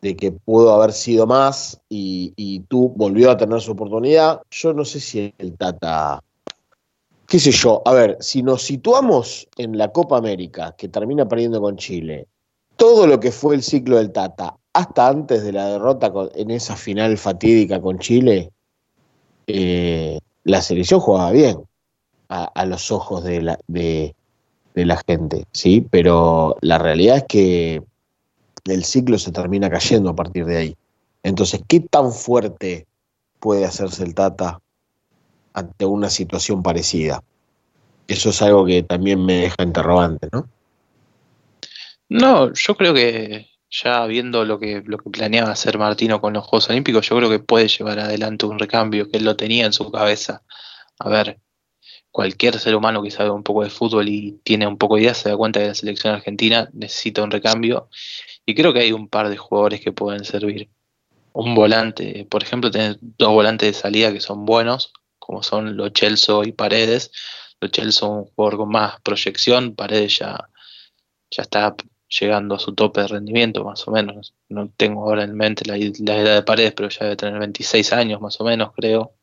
[0.02, 4.42] que pudo haber sido más y, tú volvió a tener su oportunidad.
[4.50, 6.24] Yo no sé si el Tata,
[7.28, 11.62] qué sé yo, a ver, si nos situamos en la Copa América, que termina perdiendo
[11.62, 12.28] con Chile,
[12.78, 16.76] todo lo que fue el ciclo del Tata, hasta antes de la derrota en esa
[16.76, 18.52] final fatídica con Chile,
[19.46, 21.58] eh, la selección jugaba bien
[22.30, 24.16] a, los ojos de, la, de,
[24.74, 25.86] de la gente, ¿sí?
[25.92, 27.84] Pero la realidad es que
[28.65, 30.78] el ciclo se termina cayendo a partir de ahí.
[31.24, 32.88] Entonces, ¿qué tan fuerte
[33.39, 34.60] puede hacerse el Tata
[35.54, 37.24] ante una situación parecida?
[38.08, 40.47] Eso es algo que también me deja interrogante, ¿no?
[42.10, 46.45] No, yo creo que ya viendo lo que, lo que planeaba hacer Martino con los
[46.45, 49.74] Juegos Olímpicos, yo creo que puede llevar adelante un recambio, que él lo tenía en
[49.74, 50.43] su cabeza.
[51.00, 51.39] A ver,
[52.12, 55.13] cualquier ser humano que sabe un poco de fútbol y tiene un poco de idea
[55.13, 57.89] se da cuenta que la selección argentina necesita un recambio
[58.45, 60.69] y creo que hay un par de jugadores que pueden servir.
[61.34, 65.89] Un volante, por ejemplo, tener dos volantes de salida que son buenos, como son Lo
[65.89, 67.12] Chelso y Paredes.
[67.62, 70.49] Lo Chelso un jugador con más proyección, Paredes ya,
[71.30, 71.75] ya está
[72.19, 74.34] llegando a su tope de rendimiento, más o menos.
[74.49, 77.93] No tengo ahora en mente la, la edad de Paredes, pero ya debe tener 26
[77.93, 79.15] años, más o menos, creo.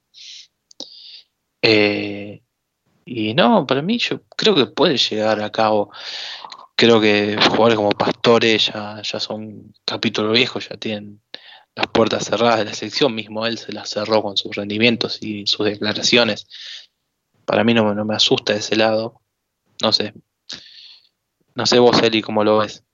[1.60, 2.42] Eh,
[3.04, 5.90] y no, para mí yo creo que puede llegar a cabo.
[6.80, 11.20] Creo que jugadores como Pastore ya, ya son capítulo viejo, ya tienen
[11.74, 13.16] las puertas cerradas de la selección.
[13.16, 16.46] Mismo él se las cerró con sus rendimientos y sus declaraciones.
[17.44, 19.20] Para mí no, no me asusta de ese lado.
[19.82, 20.14] No sé.
[21.56, 22.84] No sé vos, Eli, cómo lo ves.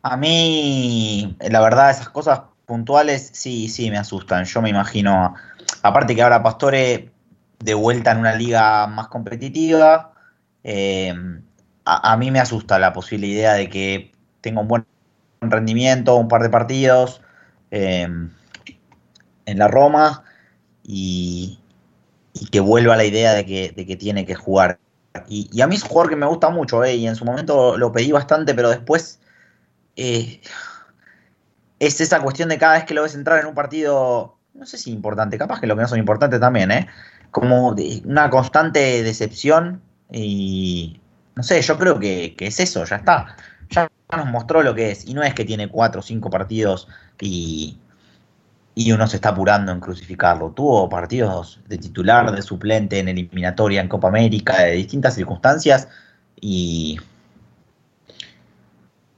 [0.00, 4.46] A mí, la verdad, esas cosas puntuales sí, sí me asustan.
[4.46, 5.34] Yo me imagino,
[5.82, 7.10] aparte que ahora Pastore
[7.58, 10.14] de vuelta en una liga más competitiva.
[10.62, 11.14] Eh,
[11.84, 14.86] a, mí me asusta la posible idea de que tenga un buen
[15.40, 17.20] rendimiento, un par de partidos
[17.70, 18.08] eh,
[19.46, 20.24] en la Roma
[20.82, 21.60] y,
[22.50, 24.78] que vuelva la idea de que, tiene que jugar.
[25.28, 27.76] Y, a mí es un jugador que me gusta mucho, eh, y en su momento
[27.76, 29.20] lo pedí bastante, pero después
[29.96, 30.40] es
[31.78, 34.90] esa cuestión de cada vez que lo ves entrar en un partido, no sé si
[34.90, 36.88] importante, capaz que lo que no son importantes también, ¿eh?
[37.30, 41.00] como una constante decepción y
[41.36, 43.36] no sé, yo creo que, es eso, ya está.
[43.70, 45.06] Ya nos mostró lo que es.
[45.06, 46.88] Y no es que tiene cuatro o cinco partidos
[47.20, 47.78] y,
[48.74, 50.50] y uno se está apurando en crucificarlo.
[50.50, 55.88] Tuvo partidos de titular, de suplente en eliminatoria, en Copa América, de distintas circunstancias
[56.40, 57.00] y,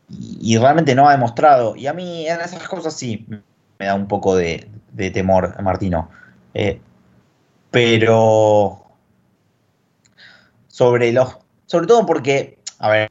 [0.08, 1.76] y, realmente no ha demostrado.
[1.76, 3.26] Y a mí en esas cosas sí
[3.78, 4.68] me da un poco de,
[5.12, 6.10] temor, Martino.
[6.54, 6.80] Eh,
[7.70, 8.86] pero
[10.68, 11.38] sobre los.
[11.66, 13.10] Sobre todo porque, a ver,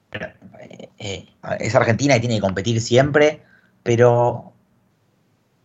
[0.97, 1.27] eh,
[1.59, 3.43] es Argentina y tiene que competir siempre,
[3.83, 4.53] pero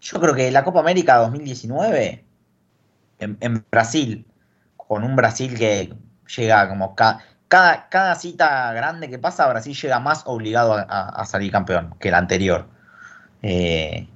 [0.00, 2.24] yo creo que la Copa América 2019
[3.20, 4.26] en, Brasil,
[4.76, 5.94] con un Brasil que
[6.36, 11.94] llega como cada, cada, cita grande que pasa, Brasil llega más obligado a, salir campeón
[12.00, 12.66] que el anterior.
[13.42, 14.08] Eh,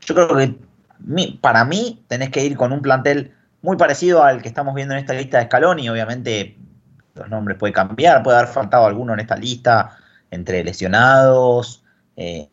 [0.00, 0.58] yo creo que
[1.40, 5.00] para mí tenés que ir con un plantel muy parecido al que estamos viendo en
[5.00, 5.88] esta lista de Scaloni.
[5.88, 6.56] Obviamente
[7.16, 9.96] los nombres pueden cambiar, puede haber faltado alguno en esta lista
[10.30, 11.82] entre lesionados,
[12.16, 12.48] eh,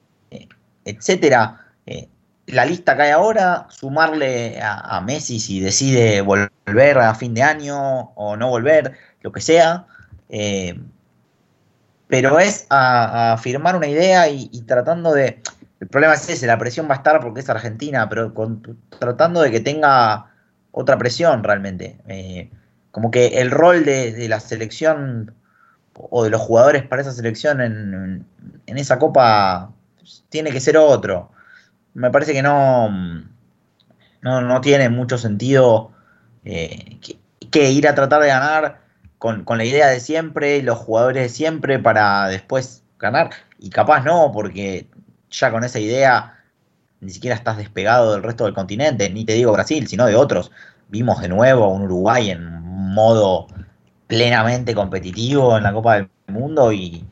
[0.85, 1.61] etcétera.
[1.85, 2.09] Eh,
[2.47, 8.11] la lista que hay ahora, sumarle a, Messi si decide volver a fin de año
[8.15, 9.85] o no volver, lo que sea.
[10.29, 10.79] Eh,
[12.07, 15.41] pero es a, firmar una idea y, tratando de...
[15.79, 18.33] El problema es ese, la presión va a estar porque es Argentina, pero
[18.99, 20.31] tratando de que tenga
[20.71, 21.99] otra presión realmente.
[22.93, 25.33] Como que el rol de, la selección
[25.95, 28.27] o de los jugadores para esa selección en,
[28.67, 29.71] esa copa
[30.29, 31.31] tiene que ser otro.
[31.95, 32.91] Me parece que no,
[34.21, 35.91] no, tiene mucho sentido
[36.45, 36.99] eh,
[37.49, 38.81] que, ir a tratar de ganar
[39.17, 43.31] con, la idea de siempre, los jugadores de siempre para después ganar.
[43.57, 44.87] Y capaz no, porque
[45.31, 46.43] ya con esa idea
[47.01, 50.51] ni siquiera estás despegado del resto del continente, ni te digo Brasil, sino de otros.
[50.89, 52.62] Vimos de nuevo un Uruguay en
[52.93, 53.47] modo
[54.07, 57.05] plenamente competitivo en la Copa del Mundo y,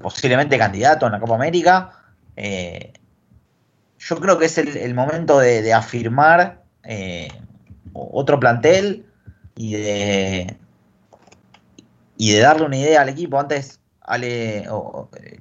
[0.00, 1.92] posiblemente candidato en la Copa América.
[2.36, 2.92] Eh,
[3.98, 7.28] yo creo que es el, momento de, afirmar eh,
[7.92, 9.06] otro plantel
[9.56, 10.56] y de,
[12.16, 13.38] y de darle una idea al equipo.
[13.38, 14.68] Antes Ale,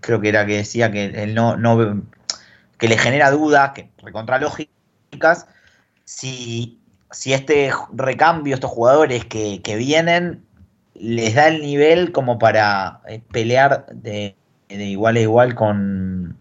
[0.01, 2.03] creo que era que decía que él no, no
[2.77, 5.47] que le genera dudas, que recontra lógicas,
[6.03, 6.79] si,
[7.11, 10.43] si este recambio, estos jugadores que, vienen,
[10.93, 14.35] les da el nivel como para eh, pelear de,
[14.69, 16.37] igual a igual con,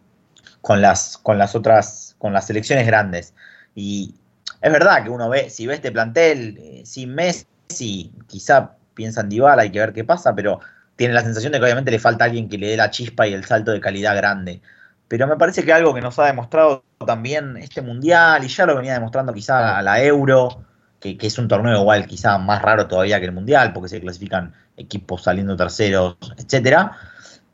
[0.60, 3.34] con, las, con las otras, con las selecciones grandes.
[3.74, 4.14] Y
[4.60, 9.28] es verdad que uno ve, si ve este plantel eh, sin Messi, quizá piensa en
[9.28, 10.60] Dybala, hay que ver qué pasa, pero
[10.96, 13.34] tiene la sensación de que obviamente le falta alguien que le dé la chispa y
[13.34, 14.60] el salto de calidad grande.
[15.08, 18.76] Pero me parece que algo que nos ha demostrado también este mundial, y ya lo
[18.76, 20.64] venía demostrando quizá a la Euro,
[21.00, 24.54] que, es un torneo igual quizá más raro todavía que el mundial, porque se clasifican
[24.76, 26.92] equipos saliendo terceros, etcétera,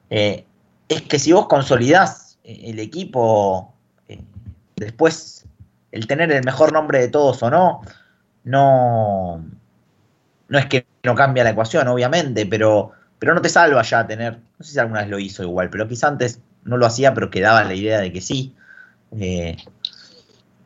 [0.08, 0.46] eh,
[0.88, 3.74] es que si vos consolidás eh, el equipo,
[4.08, 4.22] eh,
[4.76, 5.46] después
[5.92, 7.80] el tener el mejor nombre de todos o no,
[8.44, 9.44] no,
[10.48, 14.38] no es que no cambia la ecuación, obviamente, pero, pero no te salva ya tener,
[14.58, 17.30] no sé si alguna vez lo hizo igual, pero quizá antes no lo hacía, pero
[17.30, 18.54] quedaba la idea de que sí.
[19.18, 19.56] Eh,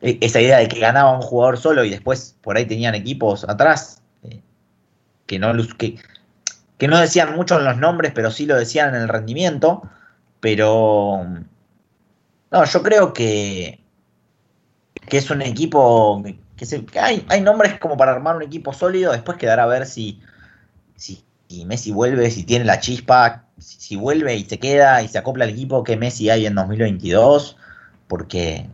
[0.01, 3.43] e, esa idea de que ganaba un jugador solo y después por ahí tenían equipos
[3.43, 4.41] atrás eh,
[5.25, 5.97] que, no, que,
[6.77, 9.83] que no decían mucho en los nombres, pero sí lo decían en el rendimiento.
[10.39, 11.25] Pero
[12.51, 13.79] no, yo creo que,
[15.07, 16.23] que es un equipo
[16.55, 20.21] que, hay, hay, nombres como para armar un equipo sólido, después quedará a ver si,
[20.95, 21.23] si,
[21.65, 25.51] Messi vuelve, si tiene la chispa, si, vuelve y se queda y se acopla al
[25.51, 27.57] equipo que Messi hay en 2022,
[28.07, 28.67] porque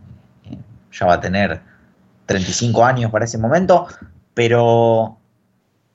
[0.46, 0.58] eh,
[0.92, 1.62] ya va a tener
[2.26, 3.88] 35 años para ese momento,
[4.34, 5.18] pero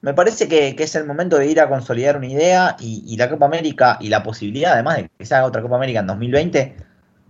[0.06, 3.46] me parece que, es el momento de ir a consolidar una idea y, la Copa
[3.46, 6.76] América y la posibilidad, además de que se haga otra Copa América en 2020,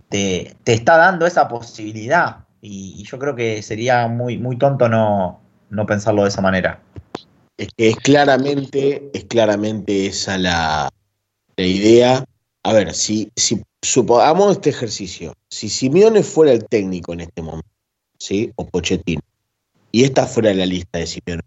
[0.09, 5.41] te, está dando esa posibilidad y, yo creo que sería muy, muy tonto no,
[5.87, 6.79] pensarlo de esa manera.
[7.57, 10.89] Es que es claramente, es claramente esa la,
[11.57, 12.23] idea.
[12.63, 17.69] A ver, si, si supongamos este ejercicio, si Simeone fuera el técnico en este momento,
[18.19, 18.51] ¿sí?
[18.55, 19.21] O Pochettino,
[19.91, 21.43] y esta fuera la lista de Simeone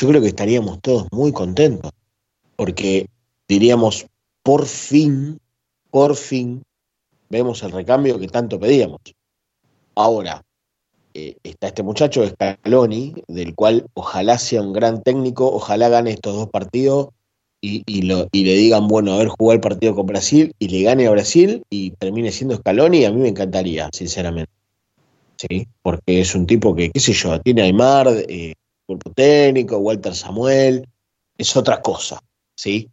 [0.00, 1.92] yo creo que estaríamos todos muy contentos,
[2.56, 3.08] porque
[3.46, 4.06] diríamos,
[4.42, 5.40] por fin,
[5.90, 6.64] por fin,
[7.30, 9.00] vemos el recambio que tanto pedíamos.
[9.94, 10.42] Ahora,
[11.14, 16.34] eh, está este muchacho, Scaloni, del cual ojalá sea un gran técnico, ojalá gane estos
[16.34, 17.10] dos partidos
[17.60, 21.10] y, le digan, bueno, a ver, jugar el partido con Brasil y le gane a
[21.10, 24.52] Brasil y termine siendo Scaloni, a mí me encantaría, sinceramente.
[25.36, 25.66] ¿Sí?
[25.82, 28.54] Porque es un tipo que, qué sé yo, tiene Aymar, eh,
[28.86, 30.86] cuerpo técnico, Walter Samuel,
[31.38, 32.20] es otra cosa,
[32.56, 32.90] ¿sí?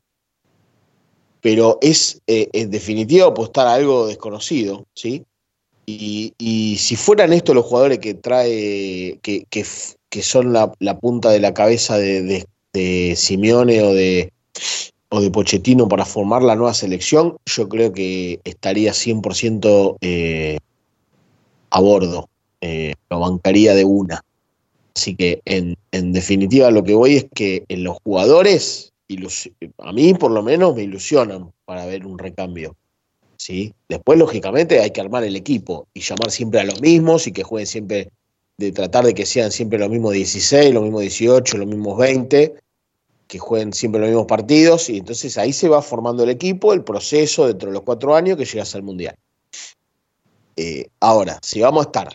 [1.42, 5.26] Pero es eh, en definitiva apostar algo desconocido, ¿sí?
[6.38, 11.98] Y, si fueran estos los jugadores que trae, que, son la, punta de la cabeza
[11.98, 12.46] de,
[13.16, 14.32] Simeone o de,
[15.10, 20.58] o de Pochettino para formar la nueva selección, yo creo que estaría 100% eh,
[21.70, 22.30] a bordo,
[22.62, 24.24] eh, lo bancaría de una.
[24.96, 28.92] Así que en, en, definitiva lo que voy es que en los jugadores,
[29.78, 32.76] a mí por lo menos me ilusionan para ver un recambio.
[33.42, 33.74] ¿Sí?
[33.90, 37.42] Después, lógicamente, hay que armar el equipo y llamar siempre a los mismos y que
[37.42, 38.12] jueguen siempre,
[38.58, 42.54] de tratar de que sean siempre los mismos 16, los mismos 18, los mismos 20,
[43.28, 46.84] que jueguen siempre los mismos partidos y entonces ahí se va formando el equipo, el
[46.84, 49.16] proceso dentro de los cuatro años que llegas al Mundial.
[50.56, 52.10] Eh, ahora, si vamos a estar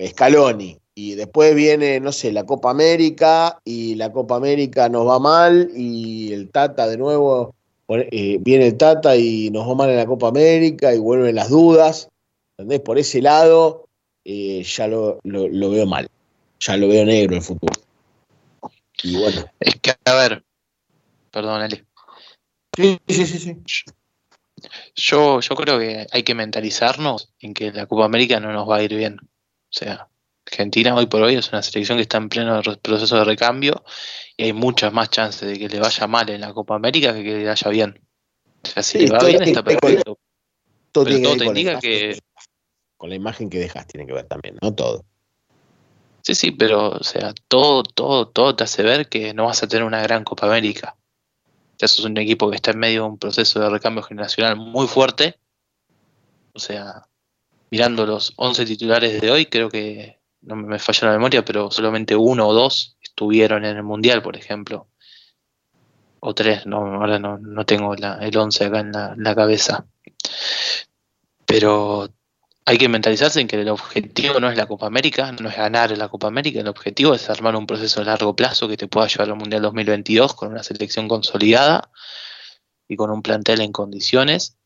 [0.00, 5.18] Scaloni y después viene, no sé, la Copa América y la Copa América nos va
[5.18, 7.56] mal y el Tata de nuevo
[7.88, 11.50] eh, viene el Tata y nos va mal en la Copa América y vuelven las
[11.50, 12.08] dudas.
[12.56, 12.80] ¿Entendés?
[12.80, 13.88] Por ese lado,
[14.24, 16.08] eh, ya lo, lo, veo mal.
[16.60, 17.72] Ya lo veo negro el.
[19.02, 19.44] Y bueno.
[19.60, 20.44] Es que, a ver,
[21.30, 21.84] perdón, Ali.
[22.76, 23.56] Sí, sí, sí, sí.
[24.94, 28.76] Yo, yo creo que hay que mentalizarnos en que la Copa América no nos va
[28.76, 29.18] a ir bien.
[29.22, 30.08] O sea,
[30.50, 33.84] Argentina hoy por hoy es una selección que está en pleno proceso de recambio
[34.36, 37.22] y hay muchas más chances de que le vaya mal en la Copa América que
[37.22, 38.00] que le vaya bien.
[38.64, 40.18] O sea, si le va bien está perfecto.
[40.90, 42.18] Todo pero todo te indica que...
[42.96, 45.04] Con la imagen que dejas tiene que ver también, no todo.
[46.22, 49.68] Sí, sí, pero o sea, todo, todo, todo te hace ver que no vas a
[49.68, 50.96] tener una gran Copa América.
[51.78, 54.88] Ya sos un equipo que está en medio de un proceso de recambio generacional muy
[54.88, 55.38] fuerte.
[56.52, 57.06] O sea,
[57.70, 62.16] mirando los 11 titulares de hoy, creo que no me falla la memoria, pero solamente
[62.16, 64.88] uno o dos estuvieron en el Mundial, por ejemplo.
[66.20, 69.86] O tres, no, ahora no, no tengo el 11 acá en la, la cabeza.
[71.46, 72.08] Pero
[72.68, 75.96] hay que mentalizarse en que el objetivo no es la Copa América, no es ganar
[75.96, 79.06] la Copa América, el objetivo es armar un proceso a largo plazo que te pueda
[79.06, 81.90] llevar al Mundial 2022 con una selección consolidada
[82.86, 84.58] y con un plantel en condiciones.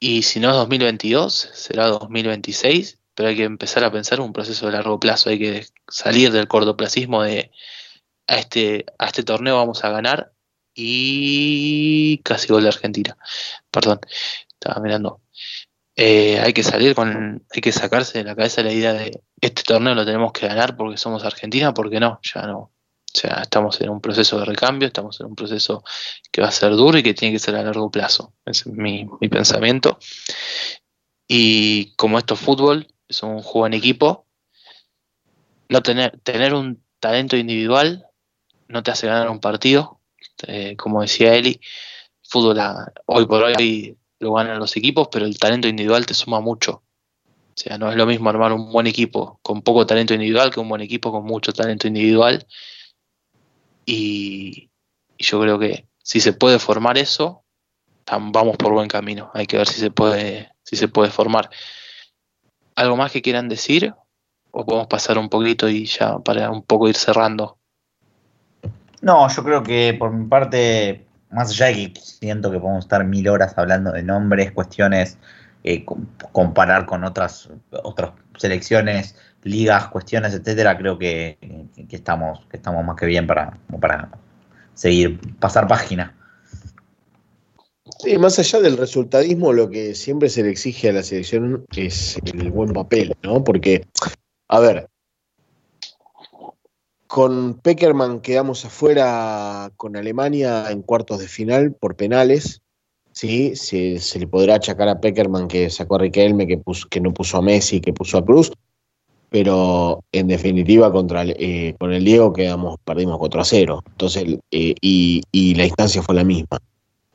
[0.00, 4.66] Y si no es 2022, será 2026, pero hay que empezar a pensar un proceso
[4.66, 7.50] de largo plazo, hay que salir del cortoplacismo de
[8.28, 10.32] a este, a este torneo vamos a ganar
[10.72, 13.18] y casi gol de Argentina.
[13.72, 13.98] Perdón,
[14.52, 15.20] estaba mirando.
[15.96, 19.64] Eh, hay que salir con, hay que sacarse de la cabeza la idea de este
[19.64, 22.58] torneo lo tenemos que ganar porque somos Argentina, porque no, ya no.
[22.58, 22.70] O
[23.12, 25.82] sea, estamos en un proceso de recambio, estamos en un proceso
[26.30, 28.34] que va a ser duro y que tiene que ser a largo plazo.
[28.46, 29.98] Es mi, pensamiento.
[31.26, 34.26] Y como esto es fútbol, es un juego en equipo,
[35.68, 38.08] no tener, tener un talento individual
[38.68, 40.00] no te hace ganar un partido.
[40.46, 41.60] Eh, como decía Eli,
[42.22, 42.60] fútbol
[43.06, 46.82] hoy por hoy lo ganan los equipos, pero el talento individual te suma mucho.
[47.22, 50.60] O sea, no es lo mismo armar un buen equipo con poco talento individual que
[50.60, 52.46] un buen equipo con mucho talento individual.
[53.84, 54.70] Y,
[55.18, 57.42] yo creo que si se puede formar eso,
[58.06, 59.30] vamos por buen camino.
[59.34, 61.50] Hay que ver si se puede, si se puede formar.
[62.78, 63.92] ¿Algo más que quieran decir?
[64.52, 67.58] ¿O podemos pasar un poquito y ya para un poco ir cerrando?
[69.00, 73.04] No, yo creo que por mi parte más allá de que siento que podemos estar
[73.04, 75.18] mil horas hablando de nombres, cuestiones,
[75.64, 75.84] eh,
[76.30, 77.50] comparar con otras,
[77.82, 81.36] otras selecciones, ligas, cuestiones, etcétera, creo que,
[81.90, 84.08] estamos, que estamos más que bien para, para
[84.74, 86.14] seguir, pasar página.
[87.98, 92.18] Sí, más allá del resultadismo, lo que siempre se le exige a la selección es
[92.24, 93.42] el buen papel, ¿no?
[93.42, 93.84] Porque,
[94.48, 94.88] a ver,
[97.08, 102.60] con Peckerman quedamos afuera con Alemania en cuartos de final por penales.
[103.12, 106.60] Sí, se, le podrá achacar a Peckerman que sacó a Riquelme, que,
[107.00, 108.52] no puso a Messi, que puso a Cruz.
[109.30, 113.82] Pero en definitiva contra eh, con el Diego quedamos, perdimos 4 a 0.
[113.86, 116.58] Entonces, eh, y, la instancia fue la misma.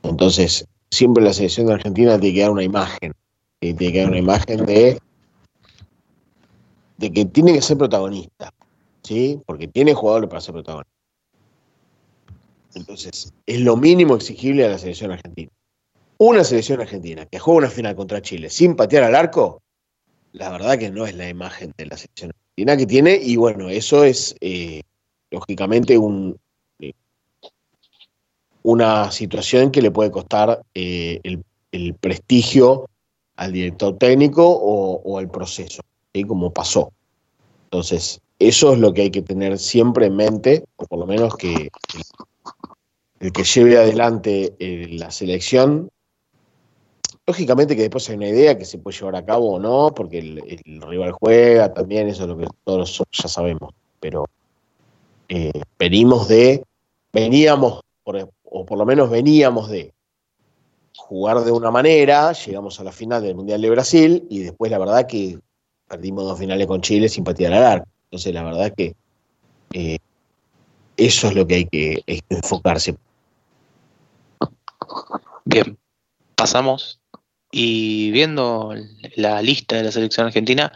[0.02, 3.14] Entonces, siempre la selección de Argentina tiene que dar una imagen.
[3.60, 5.00] tiene que dar una imagen de,
[6.98, 8.54] de que tiene que ser protagonista.
[9.02, 9.42] ¿sí?
[9.46, 10.92] Porque tiene jugadores para ser protagonista.
[12.76, 15.52] Entonces, es lo mínimo exigible a la selección argentina.
[16.18, 19.62] Una selección argentina que juega una final contra Chile sin patear al arco,
[20.32, 23.70] la verdad que no es la imagen de la selección argentina que tiene, y bueno,
[23.70, 24.82] eso es eh,
[25.32, 26.38] lógicamente un,
[28.64, 31.44] una situación que le puede costar eh, el,
[31.96, 32.90] prestigio
[33.36, 35.82] al director técnico o, al proceso,
[36.28, 36.92] como pasó.
[37.66, 41.36] Entonces, eso es lo que hay que tener siempre en mente, o por lo menos
[41.36, 41.70] que
[43.20, 45.90] el, que lleve adelante eh, la selección.
[47.26, 50.20] Lógicamente que después hay una idea que se puede llevar a cabo o no, porque
[50.20, 53.74] el, rival juega también, eso es lo que todos ya sabemos.
[54.00, 54.26] Pero
[55.30, 56.64] eh, venimos de,
[57.12, 57.82] veníamos,
[58.54, 59.94] o por lo menos veníamos de
[60.96, 64.78] jugar de una manera, llegamos a la final del Mundial de Brasil y después la
[64.78, 65.40] verdad que
[65.88, 67.88] perdimos dos finales con Chile sin patear al arco.
[68.06, 68.96] Entonces, la verdad que
[69.74, 69.98] eh,
[70.98, 72.96] eso es lo que hay que enfocarse.
[75.46, 75.76] Bien,
[76.36, 77.00] pasamos
[77.52, 78.76] y viendo
[79.16, 80.72] la lista de la selección argentina,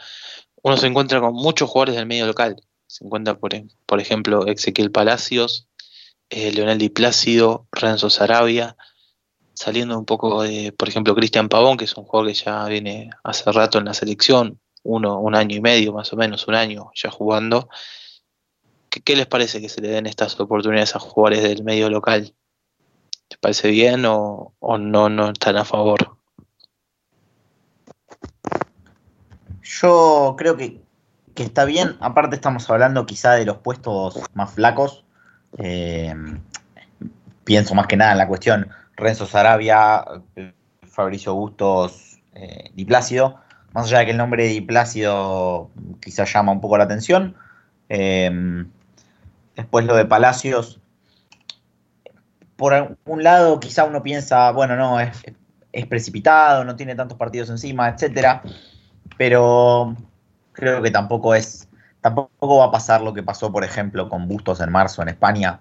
[0.64, 2.60] uno se encuentra con muchos jugadores del medio local.
[2.88, 3.52] Se encuentra, por,
[3.86, 5.66] por ejemplo, Ezequiel Palacios,
[6.30, 8.76] eh, Leonel Plácido, Renzo Sarabia,
[9.54, 13.10] saliendo un poco de, por ejemplo, Cristian Pavón, que es un jugador que ya viene
[13.24, 16.92] hace rato en la selección, uno, un año y medio más o menos, un año
[16.96, 17.70] ya jugando.
[18.90, 22.34] ¿Qué, les parece que se le den estas oportunidades a jugadores del medio local?
[23.30, 26.18] ¿Les parece bien o, no, no están a favor?
[29.62, 30.82] Yo creo que,
[31.36, 31.98] está bien.
[32.00, 35.04] Aparte estamos hablando quizá de los puestos más flacos.
[35.58, 36.14] Eh,
[37.43, 40.04] pienso más que nada en la cuestión Renzo Sarabia,
[40.88, 43.39] Fabricio Bustos, eh, Diplácido.
[43.74, 45.70] Más allá de que el nombre de Diplácido
[46.02, 47.36] quizá llama un poco la atención.
[47.89, 48.66] Eh,
[49.56, 50.80] después lo de Palacios.
[52.56, 55.24] Por un lado, quizá uno piensa, bueno, no, es,
[55.72, 58.41] es precipitado, no tiene tantos partidos encima, etcétera.
[59.18, 59.95] Pero
[60.54, 61.66] creo que tampoco es.
[62.08, 65.60] Tampoco va a pasar lo que pasó, por ejemplo, con Bustos en marzo en España,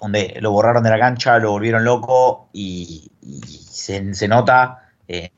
[0.00, 3.10] donde lo borraron de la cancha, lo volvieron loco y,
[3.68, 5.30] se, nota eh,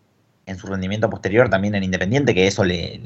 [0.45, 3.01] en su rendimiento posterior también en Independiente que eso le,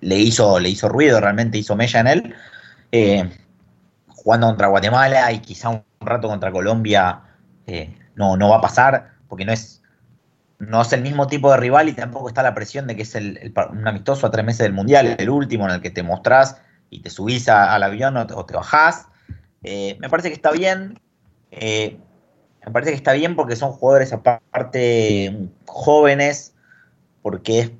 [0.00, 2.34] hizo, le hizo ruido, realmente hizo mella en él.
[2.90, 3.30] Eh,
[4.08, 7.20] jugando contra Guatemala y quizá un rato contra Colombia
[7.68, 9.81] eh, no, no va a pasar porque no es,
[10.68, 13.16] no es el mismo tipo de rival y tampoco está la presión de que es
[13.16, 16.60] el, un amistoso a tres meses del Mundial, el último en el que te mostrás
[16.88, 19.08] y te subís al avión o te, bajás.
[19.64, 21.00] Eh, me parece que está bien.
[21.50, 21.98] Eh,
[22.64, 26.54] me parece que está bien porque son jugadores aparte jóvenes,
[27.22, 27.76] porque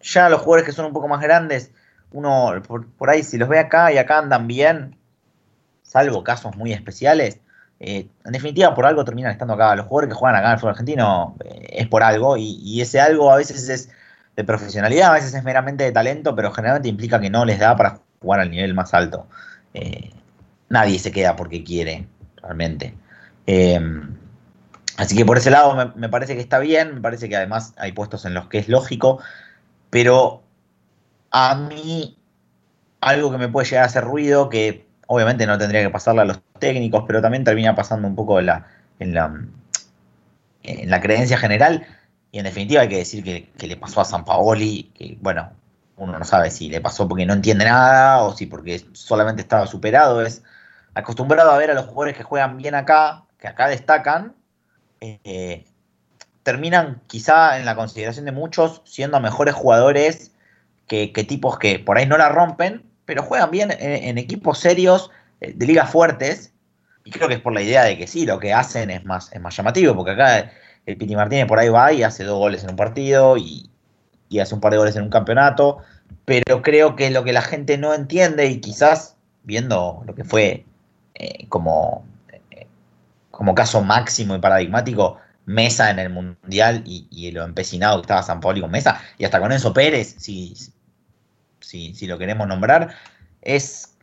[0.00, 1.72] ya los jugadores que son un poco más grandes,
[2.12, 4.96] uno por, ahí si los ve acá y acá andan bien,
[5.82, 7.40] salvo casos muy especiales,
[7.82, 9.76] eh, en definitiva por algo terminan estando acá.
[9.76, 13.30] Los jugadores que juegan acá en el fútbol argentino es por algo y, ese algo
[13.30, 13.90] a veces es
[14.36, 17.76] de profesionalidad, a veces es meramente de talento, pero generalmente implica que no les da
[17.76, 19.26] para jugar al nivel más alto
[20.72, 22.06] nadie se queda porque quiere,
[22.36, 22.94] realmente.
[23.46, 24.16] Em,
[24.96, 27.92] así que por ese lado me, parece que está bien, me parece que además hay
[27.92, 29.20] puestos en los que es lógico,
[29.90, 30.42] pero
[31.30, 32.16] a mí
[33.02, 36.24] algo que me puede llegar a hacer ruido, que obviamente no tendría que pasarle a
[36.24, 38.66] los técnicos, pero también termina pasando un poco en la,
[38.98, 39.44] en la,
[40.62, 41.86] en la creencia general,
[42.30, 45.50] y en definitiva hay que decir que, que le pasó a San Paoli, que bueno,
[45.96, 49.66] uno no sabe si le pasó porque no entiende nada o si porque solamente estaba
[49.66, 50.42] superado, es
[50.94, 54.34] acostumbrado a ver a los jugadores que juegan bien acá, que acá destacan,
[55.00, 55.66] eh,
[56.42, 60.32] terminan quizá en la consideración de muchos siendo mejores jugadores
[60.86, 65.10] que, tipos que por ahí no la rompen, pero juegan bien en, equipos serios
[65.42, 66.54] eh, de ligas fuertes.
[67.04, 69.30] Y creo que es por la idea de que sí, lo que hacen es más,
[69.34, 70.50] es más llamativo, porque acá
[70.86, 73.68] el Piti Martínez por ahí va y hace dos goles en un partido y,
[74.40, 75.80] hace un par de goles en un campeonato,
[76.24, 80.64] pero creo que lo que la gente no entiende y quizás viendo lo que fue
[81.14, 82.06] eh, como,
[82.50, 82.66] eh,
[83.30, 88.40] como caso máximo y paradigmático, Mesa en el Mundial y, lo empecinado que estaba San
[88.40, 90.54] Paoli con Mesa, y hasta con Enzo Pérez, si,
[91.62, 92.94] si, lo queremos nombrar,
[93.40, 93.96] es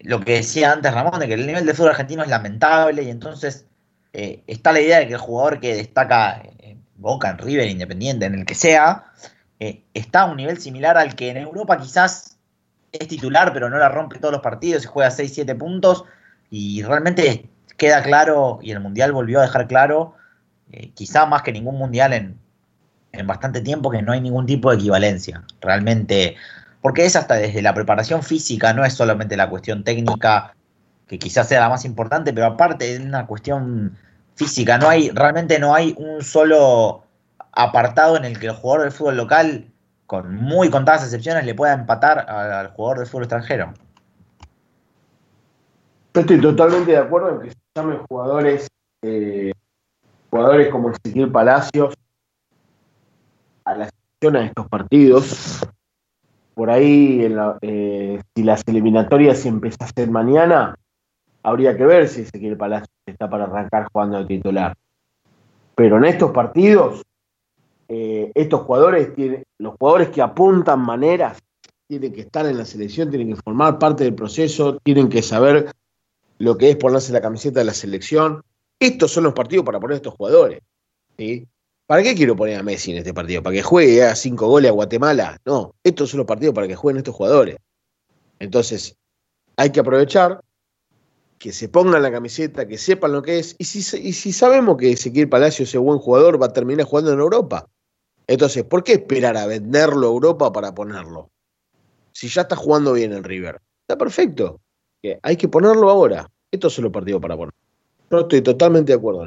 [0.00, 3.10] lo que decía antes Ramón, de que el nivel de fútbol argentino es lamentable y
[3.10, 3.66] entonces
[4.12, 8.26] eh, está la idea de que el jugador que destaca en Boca, en River, Independiente,
[8.26, 9.12] en el que sea,
[9.58, 12.38] está a un nivel similar al que en Europa quizás
[12.92, 16.04] es titular, pero no la rompe todos los partidos y juega 6-7 puntos,
[16.50, 20.14] y realmente queda claro, y el Mundial volvió a dejar claro,
[20.72, 22.38] eh, quizá más que ningún Mundial en,
[23.26, 25.42] bastante tiempo, que no hay ningún tipo de equivalencia.
[25.60, 26.36] Realmente,
[26.80, 30.54] porque es hasta desde la preparación física, no es solamente la cuestión técnica,
[31.06, 33.96] que quizás sea la más importante, pero aparte es una cuestión
[34.34, 34.78] física.
[34.78, 37.04] No hay, realmente no hay un solo
[37.52, 39.66] apartado en el que el jugador del fútbol local,
[40.06, 43.74] con muy contadas excepciones, le pueda empatar al jugador del fútbol extranjero
[46.20, 48.68] estoy totalmente de acuerdo en que se llamen jugadores,
[49.02, 49.52] eh,
[50.30, 51.94] jugadores como Ezequiel Palacios
[53.64, 55.60] a la selección a estos partidos.
[56.58, 57.24] Por ahí,
[57.62, 60.74] eh, si las eliminatorias a hacer mañana,
[61.44, 64.74] habría que ver si Ezequiel Palacios está para arrancar jugando de titular.
[65.76, 67.04] Pero en estos partidos,
[67.86, 71.38] eh, estos jugadores, tienen, los jugadores que apuntan maneras,
[71.86, 75.70] tienen que estar en la selección, tienen que formar parte del proceso, tienen que saber
[76.38, 78.42] lo que es ponerse la camiseta de la selección.
[78.80, 80.60] Estos son los partidos para poner a estos jugadores.
[81.16, 81.46] ¿sí?
[81.88, 83.42] ¿Para qué quiero poner a Messi en este partido?
[83.42, 85.40] ¿Para que juegue a cinco goles a Guatemala?
[85.44, 87.56] No, estos son los partidos para que jueguen estos jugadores.
[88.38, 88.96] Entonces,
[89.56, 90.40] hay que aprovechar
[91.38, 93.56] que se pongan la camiseta, que sepan lo que es.
[93.58, 97.20] Y si, y sabemos que Ezequiel Palacio, ese buen jugador, va a terminar jugando en
[97.20, 97.68] Europa.
[98.28, 101.30] Entonces, ¿por qué esperar a venderlo a Europa para ponerlo?
[102.12, 103.60] Si ya está jugando bien en River.
[103.82, 104.60] Está perfecto
[105.22, 106.30] hay que ponerlo ahora.
[106.50, 107.54] Esto es lo partido para poner.
[108.10, 109.26] No estoy totalmente de acuerdo.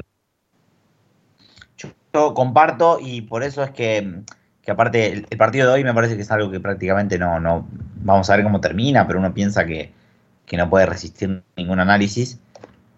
[2.12, 4.22] Yo comparto y por eso es que,
[4.68, 7.66] aparte el, partido de hoy me parece que es algo que prácticamente no, no
[8.02, 9.92] vamos a ver cómo termina, pero uno piensa que,
[10.52, 12.38] no puede resistir ningún análisis.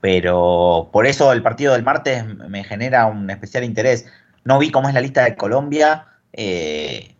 [0.00, 4.06] Pero por eso el partido del martes me genera un especial interés.
[4.42, 6.06] No vi cómo es la lista de Colombia.
[6.32, 7.14] Eh,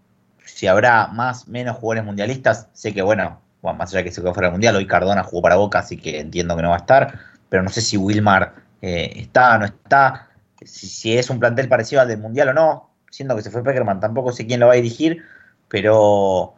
[0.45, 2.68] si habrá más, menos jugadores mundialistas.
[2.72, 5.42] Sé que, bueno, más allá de que se quedó fuera del mundial, hoy Cardona jugó
[5.42, 7.18] para Boca, así que entiendo que no va a estar.
[7.49, 10.28] Pero no sé si Wilmar eh, está o no está.
[10.67, 12.91] Si, es un plantel parecido al del mundial o no.
[13.11, 15.23] Siendo que se fue Peckerman, tampoco sé quién lo va a dirigir.
[15.69, 16.55] Pero,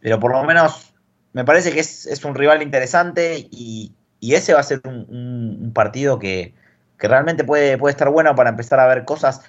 [0.00, 0.94] pero por lo menos
[1.32, 6.54] me parece que es, un rival interesante y, ese va a ser un, partido que,
[6.98, 9.42] realmente puede, puede estar bueno para empezar a ver cosas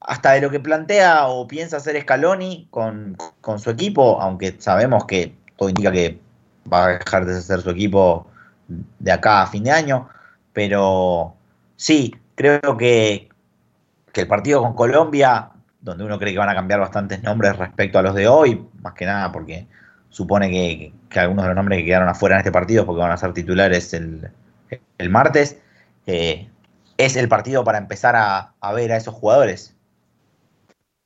[0.00, 3.16] hasta de lo que plantea o piensa hacer Scaloni con,
[3.58, 6.18] su equipo, aunque sabemos que todo indica que
[6.70, 8.26] va a dejar de ser su equipo
[8.68, 10.08] de acá a fin de año,
[10.52, 11.34] pero
[11.76, 13.28] sí, creo que,
[14.12, 17.98] que el partido con Colombia, donde uno cree que van a cambiar bastantes nombres respecto
[17.98, 19.66] a los de hoy, más que nada porque
[20.08, 23.16] supone que, algunos de los nombres que quedaron afuera en este partido, porque van a
[23.16, 24.30] ser titulares el,
[25.10, 25.58] martes,
[26.06, 26.48] eh,
[26.96, 29.74] es el partido para empezar a, a ver a esos jugadores.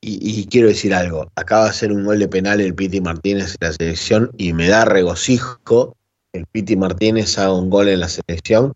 [0.05, 3.69] Y, quiero decir algo, acaba de hacer un gol de penal el Piti Martínez en
[3.69, 5.97] la selección y me da regocijo
[6.33, 8.75] el Piti Martínez haga un gol en la selección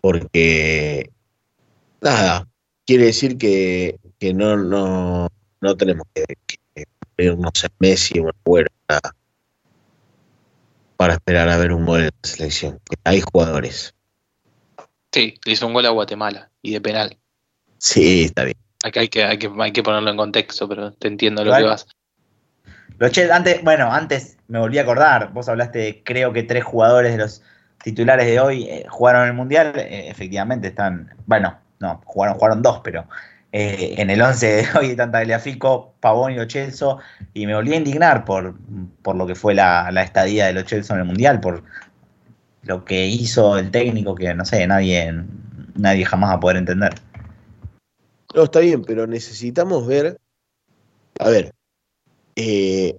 [0.00, 1.10] porque
[2.04, 2.46] nada,
[2.86, 3.98] quiere decir que,
[4.34, 5.28] no, no,
[5.60, 6.24] no tenemos que,
[7.16, 9.14] irnos a Messi o fuera para,
[10.96, 12.80] para esperar a ver un gol en la selección.
[13.04, 13.94] Hay jugadores.
[15.12, 17.16] Sí, le hizo un gol a Guatemala y de penal.
[17.78, 18.56] Sí, está bien.
[18.82, 21.86] Hay que, hay, que, hay que ponerlo en contexto, pero te entiendo lo que vas.
[23.32, 27.42] antes, bueno, antes me volví a acordar, vos hablaste, creo que tres jugadores de los
[27.82, 32.80] titulares de hoy eh, jugaron el Mundial, eh, efectivamente están, bueno, no, jugaron, jugaron dos,
[32.82, 33.06] pero
[33.56, 36.98] eh, en el 11 de hoy están Tagliafico, Pavón y Ochelso,
[37.34, 38.56] y me volví a indignar por,
[39.02, 41.62] por lo que fue la, estadía de Ochelso en el Mundial, por
[42.62, 45.14] lo que hizo el técnico que, no sé, nadie,
[45.76, 46.94] nadie jamás va a poder entender.
[48.34, 50.18] No, está bien, pero necesitamos ver.
[51.20, 51.52] A ver,
[52.34, 52.96] eh,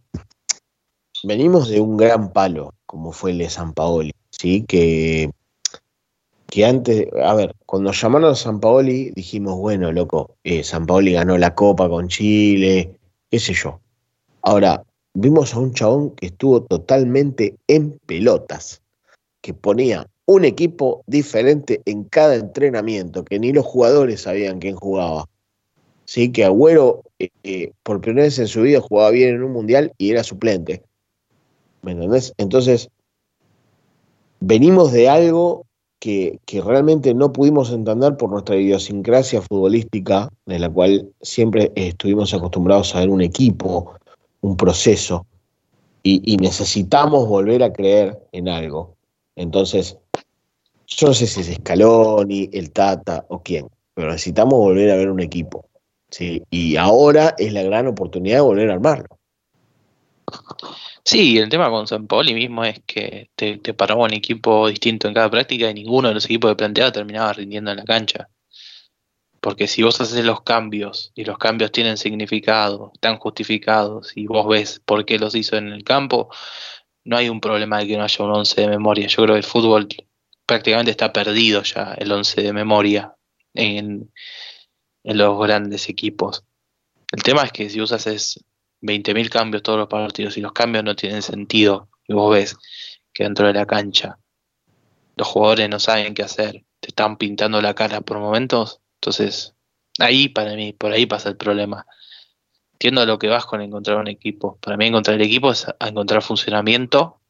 [1.26, 4.64] venimos de un gran palo, como fue el de San Paoli, ¿sí?
[4.66, 5.30] Que,
[6.56, 11.12] que antes, a ver, cuando llamaron a San Paoli, dijimos, bueno, loco, eh, San Paoli
[11.12, 12.98] ganó la Copa con Chile,
[13.30, 13.82] qué sé yo.
[14.42, 18.82] Ahora, vimos a un chabón que estuvo totalmente en pelotas,
[19.42, 25.28] que ponía un equipo diferente en cada entrenamiento, que ni los jugadores sabían quién jugaba.
[26.06, 29.52] Sí, que Agüero eh, eh, por primera vez en su vida jugaba bien en un
[29.52, 30.84] mundial y era suplente.
[31.82, 32.34] ¿Me entendés?
[32.38, 32.88] Entonces,
[34.40, 35.65] venimos de algo
[36.06, 42.96] que, realmente no pudimos entender por nuestra idiosincrasia futbolística, de la cual siempre estuvimos acostumbrados
[42.96, 43.94] a ver un equipo,
[44.42, 45.26] un proceso,
[46.04, 48.94] y, y necesitamos volver a creer en algo.
[49.36, 49.98] Entonces,
[50.86, 55.10] yo no sé si es Scaloni, el Tata o quién, pero necesitamos volver a ver
[55.10, 55.66] un equipo.
[56.12, 56.44] ¿sí?
[56.52, 59.08] Y ahora es la gran oportunidad de volver a armarlo.
[61.06, 65.08] Sí, el tema con San Paoli mismo es que te, te paraba un equipo distinto
[65.08, 68.30] en cada práctica y ninguno de los equipos de planteado terminaba rindiendo en la cancha.
[69.40, 74.48] Porque si vos haces los cambios y los cambios tienen significado, están justificados y vos
[74.48, 76.30] ves por qué los hizo en el campo,
[77.04, 79.08] no hay un problema de que no haya un 11 de memoria.
[79.08, 79.88] Yo creo que el fútbol
[80.48, 83.16] prácticamente está perdido ya, el 11 de memoria,
[83.54, 84.12] en,
[85.04, 86.44] los grandes equipos.
[87.12, 88.44] El tema es que si usas es
[88.86, 92.58] 20.000 cambios todos los partidos y los cambios no tienen sentido, y vos ves
[93.14, 94.20] que dentro de la cancha
[95.16, 99.56] los jugadores no saben qué hacer, te están pintando la cara por momentos, entonces
[100.00, 101.86] ahí para mí, por ahí pasa el problema.
[102.74, 104.58] Entiendo a lo que vas con encontrar un equipo.
[104.58, 107.22] Para mí encontrar el equipo es encontrar funcionamiento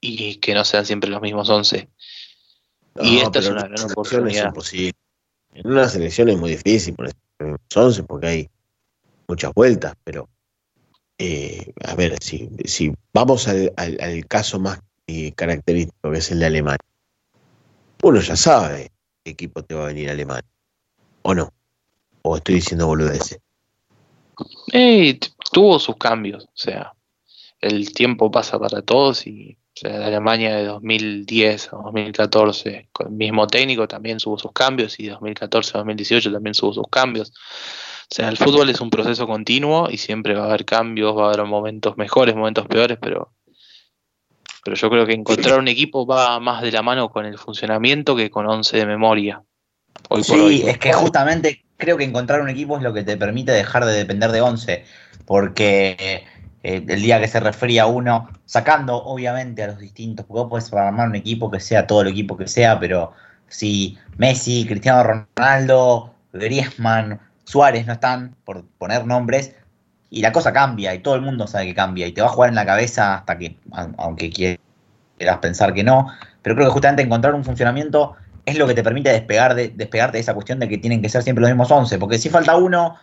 [0.00, 1.88] y que no sean siempre los mismos 11.
[3.02, 4.54] y esta es una gran oportunidad.
[5.54, 7.10] En una selección es muy difícil por
[7.74, 8.50] 11 porque hay
[9.26, 10.28] muchas vueltas, pero
[11.18, 13.72] eh, a ver, si, si vamos al,
[14.28, 16.78] caso más eh, característico que es el de Alemania,
[18.02, 18.92] uno ya sabe
[19.24, 20.48] qué equipo te va a venir Alemania,
[21.22, 21.52] ¿o no?
[22.22, 23.40] ¿O estoy diciendo boludeces?
[25.52, 26.92] tuvo sus cambios, o sea,
[27.60, 33.46] el tiempo pasa para todos y la Alemania de 2010 a 2014 con el mismo
[33.46, 37.32] técnico también tuvo sus cambios y 2014 a 2018 también tuvo sus cambios.
[38.10, 41.24] O sea, el fútbol es un proceso continuo y siempre va a haber cambios, va
[41.24, 43.34] a haber momentos mejores, momentos peores, pero,
[44.64, 48.16] pero yo creo que encontrar un equipo va más de la mano con el funcionamiento
[48.16, 49.42] que con 11 de memoria.
[50.22, 53.84] sí, es que justamente creo que encontrar un equipo es lo que te permite dejar
[53.84, 54.84] de depender de 11,
[55.26, 56.24] porque
[56.62, 61.08] eh, el día que se refería uno, sacando obviamente a los distintos, vos podés armar
[61.08, 63.12] un equipo que sea todo el equipo que sea, pero
[63.48, 69.54] si Messi, Cristiano Ronaldo, Griezmann, Suárez no están, por poner nombres,
[70.10, 72.30] y la cosa cambia y todo el mundo sabe que cambia y te va a
[72.30, 73.56] jugar en la cabeza hasta que,
[73.96, 76.08] aunque quieras pensar que no,
[76.42, 80.18] pero creo que justamente encontrar un funcionamiento es lo que te permite despegar de, despegarte
[80.18, 82.54] de esa cuestión de que tienen que ser siempre los mismos 11, porque si falta
[82.56, 82.96] uno,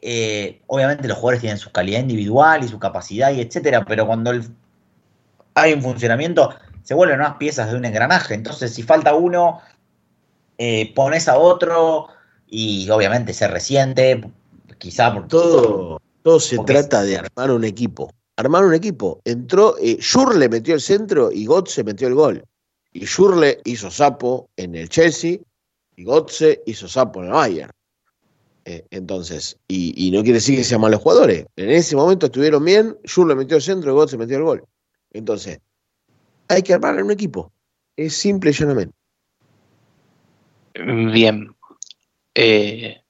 [0.00, 4.32] eh, obviamente los jugadores tienen su calidad individual y su capacidad y etcétera, pero cuando
[5.54, 8.34] hay un funcionamiento, se vuelven más piezas de un engranaje.
[8.34, 9.60] Entonces, si falta uno,
[10.58, 12.08] eh, pones a otro
[12.46, 14.22] y obviamente se resiente,
[14.78, 18.12] quizá por todo, todo se trata de armar un equipo.
[18.36, 19.20] Armar un equipo.
[19.24, 19.98] Entró, eh,
[20.36, 22.44] le metió el centro y Gotze metió el gol.
[22.92, 25.38] Y Schurle hizo sapo en el Chelsea
[25.96, 27.72] y Gotze hizo sapo en el Bayern.
[28.66, 31.46] Eh, entonces, y, no quiere decir que sean malos jugadores.
[31.56, 34.64] En ese momento estuvieron bien, Schurle metió el centro y Gotze metió el gol.
[35.12, 35.60] Entonces,
[36.48, 37.52] hay que armar un equipo.
[37.96, 38.94] Es simple y llanamente.
[41.12, 41.54] Bien.
[42.34, 43.02] Eh,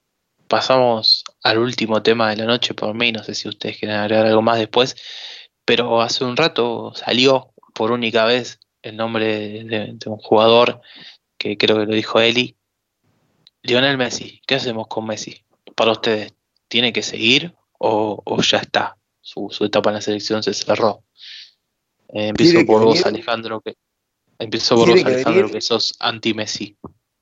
[0.49, 3.13] pasamos al último tema de la noche por mí.
[3.13, 4.97] No sé si ustedes quieren agregar algo más después.
[5.65, 10.83] Pero hace un rato salió por única vez el nombre de, un jugador
[11.39, 12.57] que creo que lo dijo Eli.
[13.63, 14.43] Lionel Messi.
[14.47, 15.43] ¿Qué hacemos con Messi?
[15.75, 16.35] Para ustedes,
[16.69, 18.97] ¿tiene que seguir o, ya está?
[19.23, 21.03] Su, etapa en la selección se cerró.
[22.11, 23.75] Eh, empiezo por vos, Alejandro, que
[24.39, 26.77] empiezo por vos, Alejandro, que sos anti-Messi.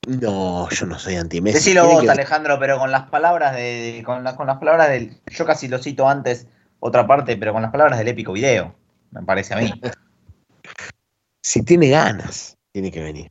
[0.06, 1.58] No, yo no soy anti-Messi.
[1.58, 4.02] Decilo vos, Alejandro, pero con las palabras de.
[4.04, 5.16] Con, con las palabras del.
[5.30, 6.48] Yo casi lo cito antes,
[6.80, 8.74] otra parte, pero con las palabras del épico video,
[9.12, 9.70] me parece a mí.
[11.42, 13.30] si tiene ganas, tiene que venir.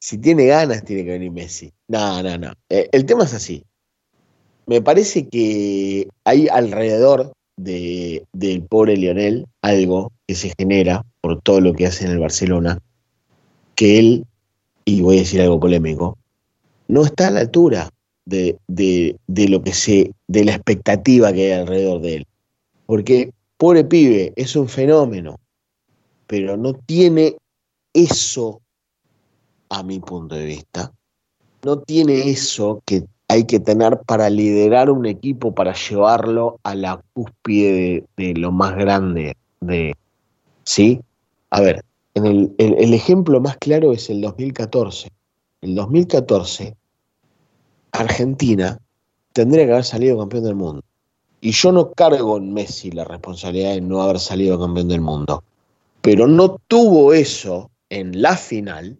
[0.00, 1.72] Si tiene ganas, tiene que venir Messi.
[1.86, 2.52] No, no, no.
[2.68, 3.64] Eh, el tema es así.
[4.66, 11.60] Me parece que hay alrededor de, del pobre Lionel algo que se genera por todo
[11.60, 12.80] lo que hace en el Barcelona,
[13.76, 14.26] que él
[14.84, 16.18] y voy a decir algo polémico,
[16.88, 17.88] no está a la altura
[18.24, 18.58] de,
[19.26, 22.26] lo que se, de la expectativa que hay alrededor de él.
[22.86, 25.38] Porque, pobre pibe, es un fenómeno,
[26.26, 27.36] pero no tiene
[27.92, 28.60] eso,
[29.68, 30.92] a mi punto de vista,
[31.64, 37.02] no tiene eso que hay que tener para liderar un equipo, para llevarlo a la
[37.14, 39.94] cúspide de, de lo más grande de,
[40.64, 41.00] ¿sí?
[41.50, 41.82] A ver,
[42.14, 45.10] en el, el, ejemplo más claro es el 2014.
[45.62, 46.76] El 2014,
[47.92, 48.78] Argentina
[49.32, 50.82] tendría que haber salido campeón del mundo.
[51.40, 55.42] Y yo no cargo en Messi la responsabilidad de no haber salido campeón del mundo.
[56.00, 58.98] Pero no tuvo eso en la final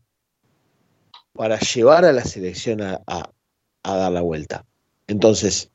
[1.32, 3.00] para llevar a la selección a,
[3.84, 4.64] dar la vuelta.
[5.06, 5.70] Entonces,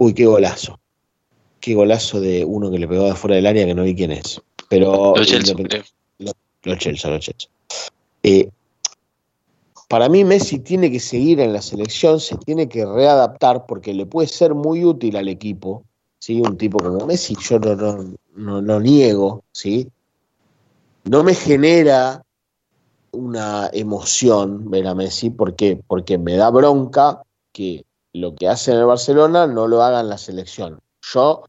[0.00, 0.80] uy, qué golazo.
[1.60, 4.12] Qué golazo de uno que le pegó de fuera del área que no vi quién
[4.12, 4.40] es.
[4.68, 5.14] Pero
[6.62, 7.50] los Chelsea, los Chelsea.
[8.22, 8.50] Eh,
[9.88, 14.04] para mí Messi tiene que seguir en la selección, se tiene que readaptar porque le
[14.04, 15.82] puede ser muy útil al equipo,
[16.18, 16.42] ¿sí?
[16.42, 19.88] Un tipo como Messi, yo no, no, no, niego, ¿sí?
[21.04, 22.22] No me genera
[23.12, 28.78] una emoción ver a Messi porque, porque me da bronca que lo que hace en
[28.78, 30.80] el Barcelona no lo haga en la selección.
[31.00, 31.44] Yo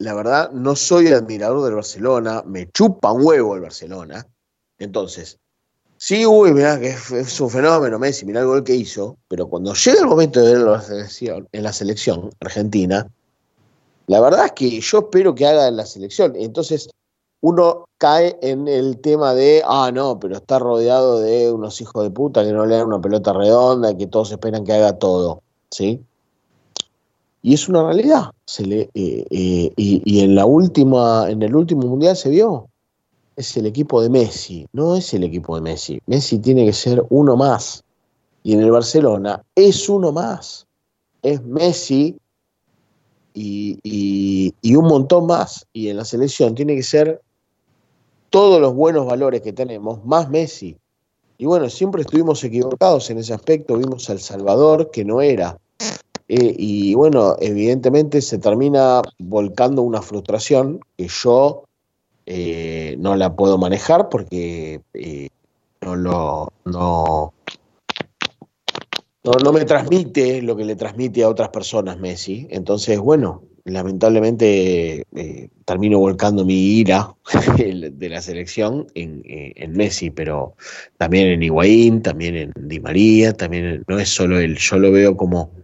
[0.00, 4.26] la verdad, no soy admirador del Barcelona, me chupa un huevo el Barcelona.
[4.78, 5.38] Entonces,
[5.98, 9.74] sí, uy, mirá que es, un fenómeno Messi, mirá el gol que hizo, pero cuando
[9.74, 10.80] llega el momento de verlo
[11.52, 13.06] en la selección argentina,
[14.06, 16.32] la verdad es que yo espero que haga en la selección.
[16.34, 16.88] Entonces,
[17.42, 22.10] uno cae en el tema de, ah, no, pero está rodeado de unos hijos de
[22.10, 25.42] puta que no le dan una pelota redonda, y que todos esperan que haga todo,
[25.70, 26.02] ¿sí?
[27.42, 28.30] Y es una realidad.
[28.58, 32.68] Eh, eh, y, en la última, en el último mundial se vio.
[33.36, 36.00] Es el equipo de Messi, no es el equipo de Messi.
[36.06, 37.82] Messi tiene que ser uno más.
[38.42, 40.66] Y en el Barcelona es uno más.
[41.22, 42.18] Es Messi
[43.32, 43.78] y,
[44.60, 45.66] y un montón más.
[45.72, 47.22] Y en la selección tiene que ser
[48.28, 50.76] todos los buenos valores que tenemos, más Messi.
[51.38, 53.78] Y bueno, siempre estuvimos equivocados en ese aspecto.
[53.78, 55.58] Vimos al Salvador, que no era
[56.32, 61.64] eh, y bueno, evidentemente se termina volcando una frustración que yo
[62.24, 65.28] eh, no la puedo manejar porque eh,
[65.80, 67.32] no lo no,
[69.24, 72.46] no, me transmite lo que le transmite a otras personas Messi.
[72.50, 75.02] Entonces, bueno, lamentablemente
[75.64, 77.12] termino volcando mi ira
[77.58, 80.54] de la selección en, en, Messi, pero
[80.96, 85.16] también en Higuaín, también en Di María, también no es solo él, yo lo veo
[85.16, 85.59] como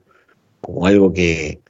[0.66, 1.60] como algo que,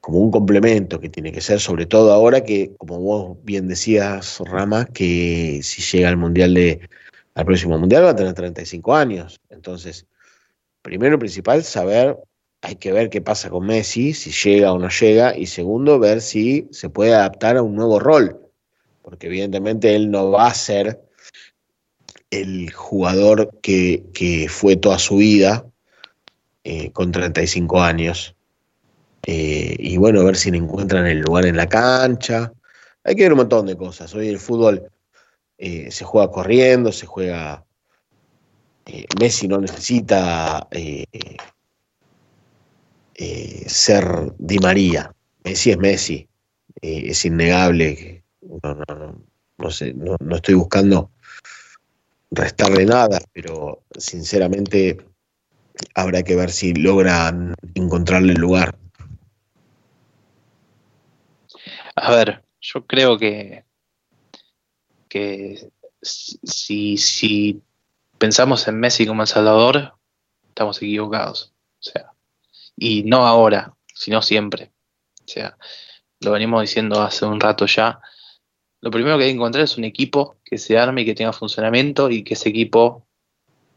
[0.00, 4.40] como un complemento que tiene que ser, sobre todo ahora que, como vos bien decías,
[4.44, 6.80] Rama, que si llega al mundial de,
[7.36, 9.38] al próximo mundial va a tener 35 años.
[9.50, 10.06] Entonces,
[10.82, 12.18] primero principal, saber
[12.60, 16.20] hay que ver qué pasa con Messi, si llega o no llega, y segundo, ver
[16.20, 18.40] si se puede adaptar a un nuevo rol,
[19.02, 21.00] porque evidentemente él no va a ser
[22.30, 25.64] el jugador que, que fue toda su vida
[26.66, 28.34] eh, con 35 años.
[29.26, 32.54] Eh, y bueno, a ver si le encuentran el lugar en la cancha.
[33.04, 34.14] Hay que ver un montón de cosas.
[34.14, 34.90] Hoy el fútbol
[35.58, 37.64] eh, se juega corriendo, se juega...
[39.18, 40.68] Messi no necesita
[43.66, 45.14] ser Di María.
[45.42, 46.28] Messi es Messi.
[46.82, 48.22] es innegable.
[48.42, 49.24] No, no, no,
[49.56, 51.10] no, no estoy buscando
[52.30, 54.98] restarle nada, pero sinceramente
[55.94, 58.76] habrá que ver si logran encontrarle el lugar.
[61.96, 63.64] A ver, yo creo que,
[65.08, 65.70] que
[66.02, 67.62] si, si
[68.18, 69.94] pensamos en Messi como El Salvador,
[70.48, 71.52] estamos equivocados.
[71.78, 72.12] O sea,
[72.76, 74.72] y no ahora, sino siempre.
[75.24, 75.56] O sea,
[76.20, 78.00] lo venimos diciendo hace un rato ya.
[78.80, 81.32] Lo primero que hay que encontrar es un equipo que se arme y que tenga
[81.32, 83.03] funcionamiento y que ese equipo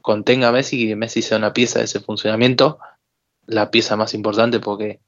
[0.08, 2.80] contenga a Messi y que Messi sea una pieza de ese funcionamiento,
[3.46, 5.02] la pieza más importante porque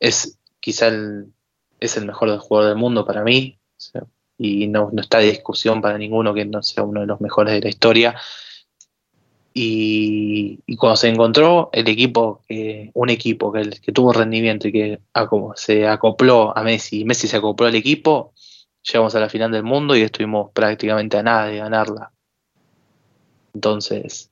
[0.00, 1.34] es quizá el,
[1.80, 3.60] es el mejor jugador del mundo para mí
[4.38, 7.60] y no, está de discusión para ninguno que no sea uno de los mejores de
[7.60, 8.16] la historia.
[9.52, 12.42] Y, cuando se encontró el equipo,
[12.94, 15.00] un equipo que, que, tuvo rendimiento y que
[15.56, 18.32] se acopló a Messi, y Messi se acopló al equipo,
[18.82, 22.15] llegamos a la final del mundo y estuvimos prácticamente a nada de ganarla.
[23.56, 24.30] Entonces,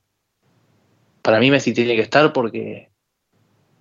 [1.23, 2.91] para mí Messi tiene que estar porque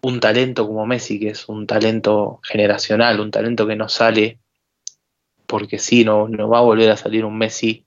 [0.00, 4.38] un talento como Messi, que es un talento generacional, un talento que no sale,
[5.46, 7.84] porque sí, no, no va a volver a salir un Messi,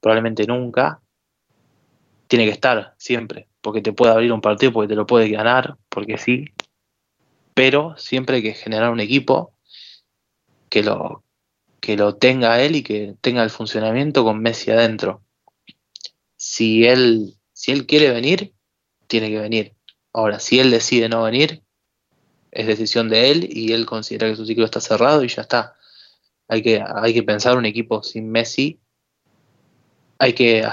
[0.00, 1.00] probablemente nunca,
[2.26, 5.76] tiene que estar siempre, porque te puede abrir un partido, porque te lo puede ganar,
[5.88, 6.46] porque sí,
[7.54, 9.52] pero siempre hay que generar un equipo
[10.68, 11.22] que lo,
[11.78, 15.22] que lo tenga él y que tenga el funcionamiento con Messi adentro
[16.38, 18.54] si él, si él quiere venir,
[19.08, 19.74] tiene que venir.
[20.12, 21.62] Ahora, si él decide no venir,
[22.52, 25.76] es decisión de él y él considera que su ciclo está cerrado y ya está.
[26.46, 28.80] Hay que, hay que pensar un equipo sin Messi.
[30.18, 30.66] Hay que,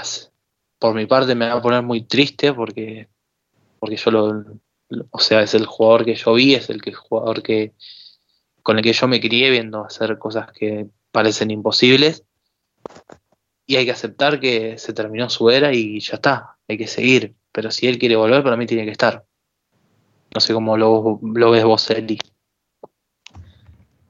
[0.78, 3.08] por mi parte, me va a poner muy triste porque,
[3.78, 4.44] porque yo lo,
[5.10, 7.74] o sea, es el jugador que yo vi, es el que, jugador que,
[8.62, 12.25] con el que yo me crié viendo hacer cosas que parecen imposibles
[13.66, 17.34] y hay que aceptar que se terminó su era y ya está, hay que seguir.
[17.52, 19.24] Pero si él quiere volver, para mí tiene que estar.
[20.32, 21.18] No sé cómo lo,
[21.50, 22.18] ves vos, Eli.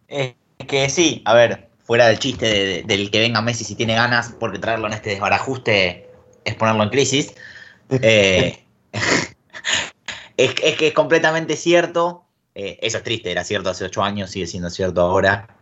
[0.08, 0.34] Es
[0.66, 4.58] que sí, a ver, fuera del chiste del que venga Messi si tiene ganas, porque
[4.58, 6.10] traerlo en este desbarajuste
[6.44, 7.34] es ponerlo en crisis.
[7.88, 8.64] Eh,
[10.36, 12.24] es, que es completamente cierto.
[12.52, 15.56] Eh, eso es triste, era cierto hace ocho años, sigue siendo cierto ahora.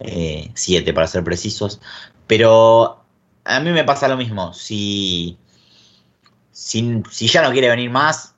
[0.00, 1.82] Eh, siete para ser precisos.
[2.26, 3.05] Pero
[3.46, 4.52] a mí me pasa lo mismo.
[4.52, 5.38] Si,
[6.52, 8.34] si, ya no quiere venir más,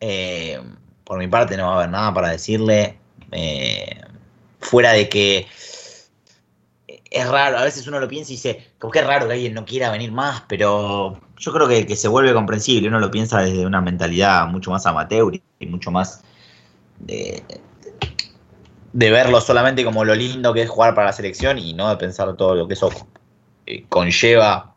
[0.00, 0.60] eh,
[1.04, 2.98] por mi parte no va a haber nada para decirle.
[3.32, 4.00] Eh,
[4.60, 5.46] fuera de que
[7.10, 9.54] es raro, a veces uno lo piensa y dice, como que es raro que alguien
[9.54, 13.40] no quiera venir más, pero yo creo que, que se vuelve comprensible, uno lo piensa
[13.40, 16.22] desde una mentalidad mucho más amateur y mucho más
[16.98, 17.42] de,
[18.92, 21.96] de verlo solamente como lo lindo que es jugar para la selección y no de
[21.96, 22.90] pensar todo lo que eso
[23.66, 24.74] eh, conlleva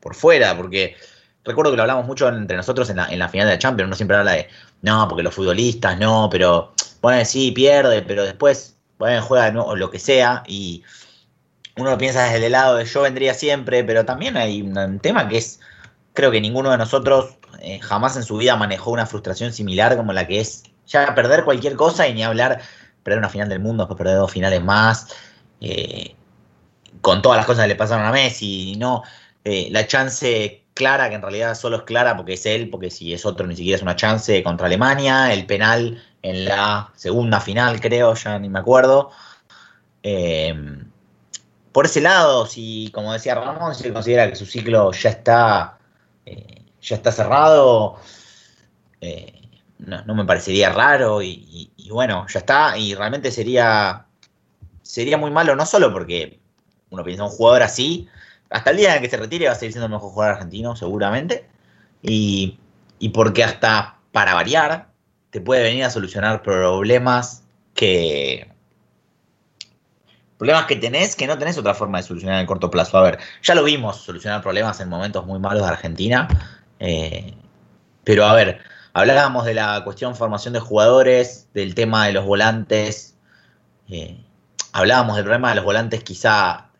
[0.00, 0.96] por fuera, porque
[1.44, 3.88] recuerdo que lo hablamos mucho entre nosotros en la, en la final de la Champions,
[3.88, 4.48] uno siempre habla de,
[4.82, 9.90] no, porque los futbolistas, no, pero, bueno, sí, pierde, pero después, bueno, juega o lo
[9.90, 10.84] que sea, y
[11.76, 15.28] uno lo piensa desde el lado de yo vendría siempre, pero también hay un, tema
[15.28, 15.60] que es,
[16.12, 20.12] creo que ninguno de nosotros eh, jamás en su vida manejó una frustración similar como
[20.12, 22.60] la que es ya perder cualquier cosa y ni hablar,
[23.02, 25.08] perder una final del mundo, después perder dos finales más.
[25.60, 26.14] Eh,
[27.04, 29.02] con todas las cosas que le pasaron a Messi, no
[29.44, 33.12] eh, la chance clara, que en realidad solo es clara porque es él, porque si
[33.12, 37.78] es otro ni siquiera es una chance contra Alemania, el penal en la segunda final,
[37.82, 39.10] creo, ya ni me acuerdo.
[40.02, 40.90] Em,
[41.72, 45.78] por ese lado, si, como decía Ramón, se considera que su ciclo ya está,
[46.24, 47.96] eh, ya está cerrado,
[49.02, 49.42] eh,
[49.78, 52.78] no, me parecería raro y, y, bueno, ya está.
[52.78, 54.06] Y realmente sería,
[54.82, 56.40] sería muy malo, no solo porque
[56.94, 58.08] uno piensa un jugador así,
[58.50, 60.76] hasta el día en que se retire va a seguir siendo el mejor jugador argentino,
[60.76, 61.46] seguramente.
[62.02, 62.58] Y,
[63.12, 64.88] porque hasta para variar,
[65.30, 67.42] te puede venir a solucionar problemas
[67.74, 68.50] que.
[70.38, 72.98] Problemas que tenés que no tenés otra forma de solucionar en el corto plazo.
[72.98, 76.28] A ver, ya lo vimos solucionar problemas en momentos muy malos de Argentina.
[76.80, 77.34] Eh,
[78.04, 78.60] pero a ver,
[78.92, 83.16] hablábamos de la cuestión formación de jugadores, del tema de los volantes,
[83.88, 84.24] eh,
[84.72, 86.70] hablábamos del problema de los volantes quizá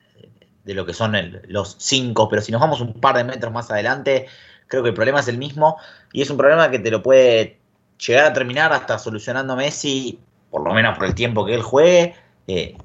[0.64, 1.14] de lo que son
[1.48, 4.26] los cinco, pero si nos vamos un par de metros más adelante,
[4.66, 5.76] creo que el problema es el mismo
[6.12, 7.58] y es un problema que te lo puede
[7.98, 10.18] llegar a terminar hasta solucionando Messi,
[10.50, 12.14] por lo menos por el tiempo que él juegue,
[12.46, 12.76] eh,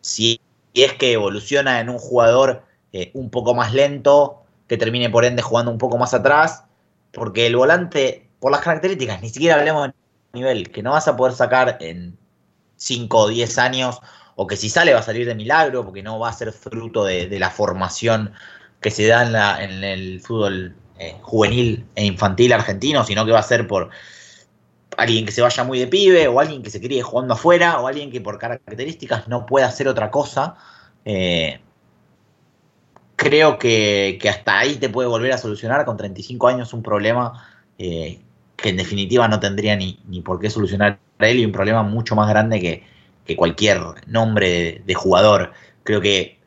[0.00, 0.40] si
[0.74, 5.42] es que evoluciona en un jugador eh, un poco más lento, que termine por ende
[5.42, 6.64] jugando un poco más atrás,
[7.12, 9.94] porque el volante, por las características, ni siquiera hablemos de
[10.32, 12.16] nivel, que no vas a poder sacar en
[12.76, 14.00] 5 o 10 años,
[14.36, 17.04] o que si sale va a salir de milagro, porque no va a ser fruto
[17.04, 18.32] de, la formación
[18.80, 23.42] que se da en, el fútbol eh, juvenil e infantil argentino, sino que va a
[23.42, 23.90] ser por
[24.96, 27.86] alguien que se vaya muy de pibe, o alguien que se críe jugando afuera, o
[27.86, 30.56] alguien que por características no pueda hacer otra cosa.
[31.04, 31.60] Eh,
[33.16, 37.44] creo que, hasta ahí te puede volver a solucionar con 35 años un problema
[37.78, 38.20] eh,
[38.56, 42.28] que en definitiva no tendría ni, por qué solucionar él y un problema mucho más
[42.28, 42.93] grande que,
[43.36, 45.52] cualquier nombre de, jugador.
[45.82, 46.38] Creo que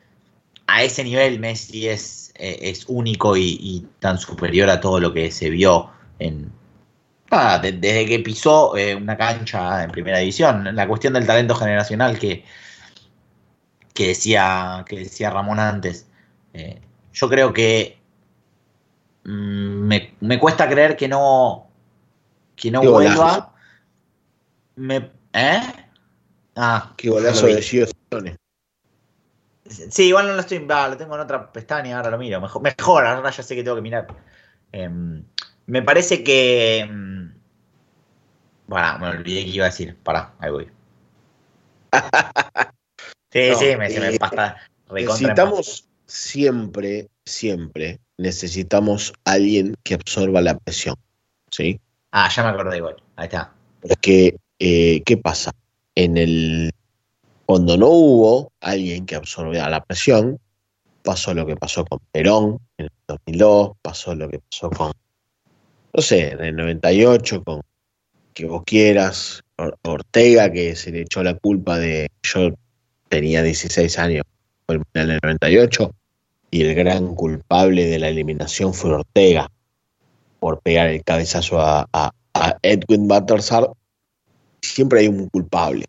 [0.66, 5.30] a ese nivel Messi es, eh, es único y, tan superior a todo lo que
[5.30, 6.52] se vio en,
[7.62, 10.74] desde que pisó eh, una cancha en primera división.
[10.74, 12.44] La cuestión del talento generacional que,
[13.92, 16.06] que, decía, que decía Ramón antes.
[16.54, 16.80] Eh,
[17.12, 17.98] yo creo que
[19.24, 21.66] mm, me, cuesta creer que no,
[22.54, 23.52] que no vuelva.
[24.76, 25.60] Me, ¿Eh?
[26.60, 27.62] Ah, qué golazo de
[29.90, 30.58] Sí, igual no lo estoy.
[30.58, 32.40] lo tengo en otra pestaña, ahora lo miro.
[32.40, 34.08] Mejor, mejor ahora ya sé que tengo que mirar.
[34.72, 35.22] Em,
[35.66, 36.80] me parece que.
[36.80, 37.32] Em,
[38.66, 39.96] bueno, me olvidé que iba a decir.
[40.02, 40.68] Pará, ahí voy.
[43.32, 44.56] sí, sí, me, se me eh, pasa.
[44.90, 50.96] Necesitamos, siempre, siempre necesitamos alguien que absorba la presión.
[51.52, 51.80] ¿Sí?
[52.10, 52.96] Ah, ya me acordé igual.
[53.14, 53.52] Ahí está.
[53.80, 55.52] Porque, eh, ¿qué pasa?
[55.98, 56.70] En el.
[57.44, 60.38] Cuando no hubo alguien que absorbiera la presión,
[61.02, 64.92] pasó lo que pasó con Perón en el 2002, pasó lo que pasó con,
[65.92, 67.62] no sé, en el 98, con
[68.32, 69.42] que vos quieras,
[69.82, 72.08] Ortega, que se le echó la culpa de.
[72.22, 72.50] Yo
[73.08, 74.24] tenía 16 años,
[74.66, 75.90] fue el Mundial del 98,
[76.52, 79.50] y el gran culpable de la eliminación fue Ortega
[80.38, 82.12] por pegar el cabezazo a,
[82.62, 83.68] Edwin Battersar.
[84.60, 85.86] Siempre hay un culpable.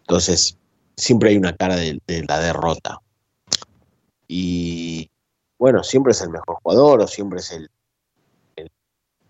[0.00, 0.56] Entonces,
[0.96, 3.00] siempre hay una cara de, la derrota.
[4.28, 5.10] Y
[5.58, 7.70] bueno, siempre es el mejor jugador o siempre es el,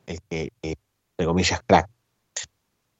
[0.06, 1.88] el, que, entre comillas, crack.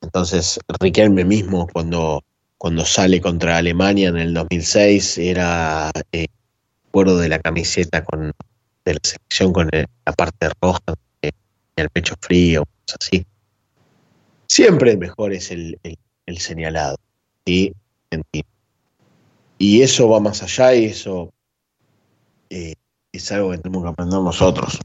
[0.01, 2.23] Entonces, Riquelme mismo, cuando,
[2.59, 6.27] cuando sale contra Alemania en el 2006, era eh,
[7.05, 8.33] de la camiseta con,
[8.85, 10.81] de la selección con la parte roja,
[11.21, 11.29] y
[11.77, 12.65] el pecho frío,
[12.99, 13.27] así.
[14.49, 15.79] Siempre el mejor es el,
[16.39, 16.97] señalado.
[17.45, 17.73] Y
[19.59, 21.33] eso va más allá y eso
[22.51, 22.75] eh,
[23.13, 24.79] es algo que tenemos que aprender nosotros.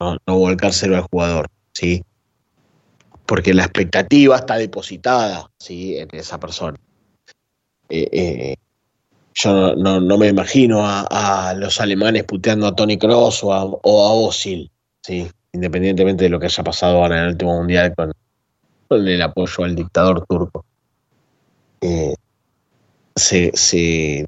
[0.00, 2.02] No, no volcárselo al jugador, ¿sí?
[3.26, 5.96] Porque la expectativa está depositada, ¿sí?
[5.96, 6.76] En esa persona.
[7.88, 8.56] Eh, eh,
[9.34, 14.70] yo no, me imagino a, los alemanes puteando a Tony Cross o a, o ¿sí?
[15.52, 18.12] independientemente de lo que haya pasado ahora en el último mundial con,
[18.96, 20.64] el apoyo al dictador turco.
[21.80, 22.14] Eh,
[23.16, 24.24] se,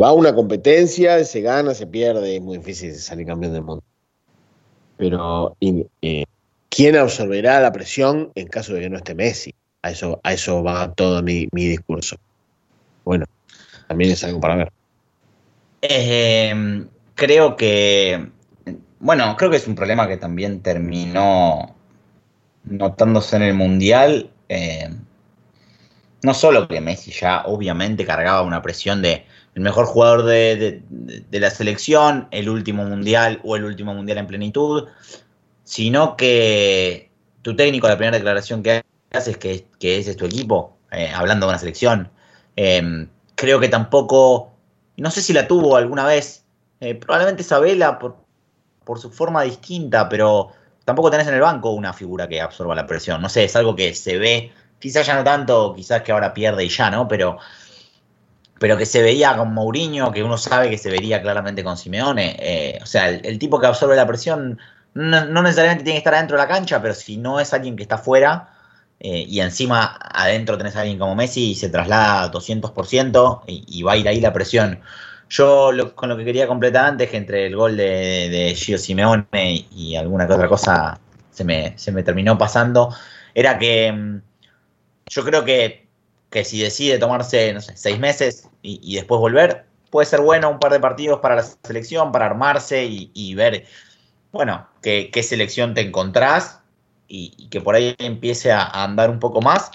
[0.00, 3.84] va a una competencia, se gana, se pierde, es muy difícil salir campeón del mundo.
[4.96, 6.24] Pero eh,
[6.68, 9.54] ¿quién absorberá la presión en caso de que no esté Messi?
[9.82, 12.16] A eso, a eso va todo mi, mi discurso.
[13.04, 13.26] Bueno,
[13.88, 14.72] también es algo para ver.
[15.80, 16.84] Eh,
[17.16, 18.28] creo que,
[19.00, 21.74] bueno, creo que es un problema que también terminó
[22.64, 24.30] notándose en el Mundial.
[24.48, 24.90] Eh,
[26.22, 30.82] no solo que Messi ya obviamente cargaba una presión de el mejor jugador de,
[31.30, 34.88] la selección, el último Mundial o el último Mundial en plenitud,
[35.64, 37.10] sino que
[37.42, 38.82] tu técnico, la primera declaración que
[39.12, 42.10] haces, que, que ese es tu equipo, eh, hablando de una selección,
[42.54, 44.52] creo que tampoco,
[44.96, 46.44] no sé si la tuvo alguna vez,
[46.80, 48.16] eh, probablemente Isabela por,
[48.84, 50.50] por su forma distinta, pero
[50.84, 53.20] tampoco tenés en el banco una figura que absorba la presión.
[53.20, 56.64] No sé, es algo que se ve, quizás ya no tanto, quizás que ahora pierde
[56.64, 57.08] y ya, ¿no?
[57.08, 57.38] Pero,
[58.58, 62.36] pero que se veía con Mourinho, que uno sabe que se vería claramente con Simeone.
[62.38, 64.58] Eh, o sea, el, tipo que absorbe la presión
[64.94, 67.82] no, necesariamente tiene que estar adentro de la cancha, pero si no es alguien que
[67.82, 68.50] está fuera,
[69.00, 73.82] eh, y encima adentro tenés a alguien como Messi y se traslada 200% y, y
[73.82, 74.80] va a ir ahí la presión.
[75.32, 79.24] Yo con lo que quería completar antes, que entre el gol de, de Gio Simeone
[79.70, 82.94] y alguna que otra cosa se me, se me terminó pasando,
[83.32, 84.20] era que mm,
[85.08, 85.88] yo creo que,
[86.28, 90.80] que si decide tomarse, seis meses y, después volver, puede ser bueno un par de
[90.80, 93.64] partidos para la selección, para armarse y, ver,
[94.32, 96.60] bueno, qué, selección te encontrás
[97.08, 99.70] y, que por ahí empiece a, andar un poco más.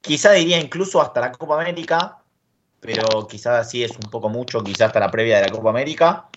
[0.00, 2.23] Quizá diría incluso hasta la Copa América,
[2.84, 6.28] pero quizás sí es un poco mucho, quizás hasta la previa de la Copa América.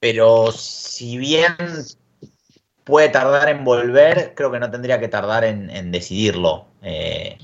[0.00, 1.54] Pero si bien
[2.82, 6.66] puede tardar en volver, creo que no tendría que tardar en, decidirlo.
[6.82, 7.38] Eh,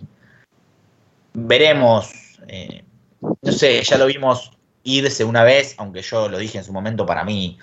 [1.34, 2.10] veremos.
[2.48, 2.82] Eh,
[3.20, 4.50] no sé, ya lo vimos
[4.82, 7.58] irse una vez, aunque yo lo dije en su momento para mí,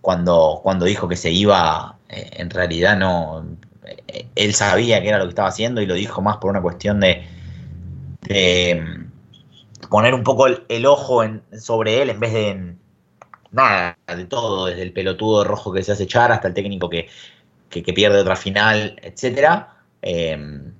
[0.00, 3.46] cuando, cuando dijo que se iba, eh, en realidad no.
[4.34, 7.00] él sabía que era lo que estaba haciendo y lo dijo más por una cuestión
[7.00, 7.26] de,
[9.88, 11.22] poner un poco el, ojo
[11.58, 12.74] sobre él en vez de
[13.52, 17.08] nada, de todo, desde el pelotudo rojo que se hace echar hasta el técnico que,
[17.70, 19.76] pierde otra final, etcétera.
[20.02, 20.72] Em,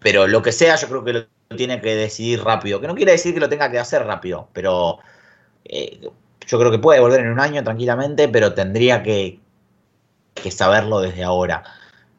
[0.00, 1.26] pero lo que sea, yo creo que lo
[1.56, 2.80] tiene que decidir rápido.
[2.80, 4.98] Que no quiere decir que lo tenga que hacer rápido, pero
[5.64, 6.00] eh,
[6.46, 9.40] yo creo que puede volver en un año tranquilamente, pero tendría que,
[10.34, 11.64] que saberlo desde ahora.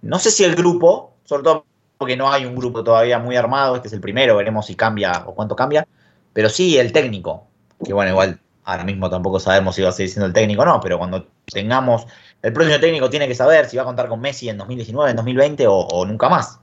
[0.02, 1.66] No sé si el grupo, sobre todo
[2.00, 5.24] porque no hay un grupo todavía muy armado, este es el primero, veremos si cambia
[5.28, 5.88] o cuánto cambia,
[6.34, 7.46] pero sí el técnico,
[7.86, 8.40] que bueno, igual
[8.70, 11.26] Ahora mismo tampoco sabemos si va a seguir siendo el técnico o no, pero cuando
[11.52, 12.06] tengamos.
[12.44, 15.16] El próximo técnico tiene que saber si va a contar con Messi en 2019, en
[15.16, 16.60] 2020 o, nunca más.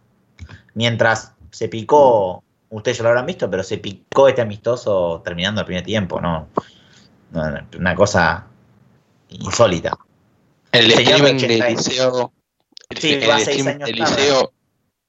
[0.74, 5.66] Mientras se picó, ustedes ya lo habrán visto, pero se picó este amistoso terminando el
[5.66, 6.46] primer tiempo, ¿no?
[7.76, 8.46] Una cosa
[9.30, 9.98] insólita.
[10.70, 12.32] El, liceo.
[12.96, 14.52] Sí, va seis años el liceo.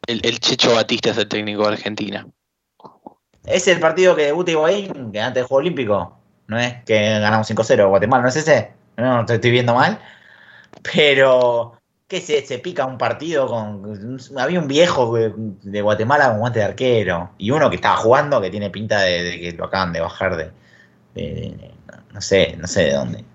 [0.05, 2.27] El, Checho Batista es el técnico de Argentina.
[3.45, 6.17] ¿Es el partido que debuta Higuaín, que antes del Juego Olímpico?
[6.47, 9.99] no es que ganamos 5-0 a Guatemala, no es ese, no, te estoy viendo mal,
[10.81, 11.73] pero
[12.07, 14.17] ¿qué se, se pica un partido con...
[14.37, 18.49] Había un viejo de Guatemala con guante de arquero y uno que estaba jugando que
[18.49, 20.51] tiene pinta de, que lo acaban de bajar
[21.13, 21.71] de,
[22.13, 23.25] no sé, no sé de dónde.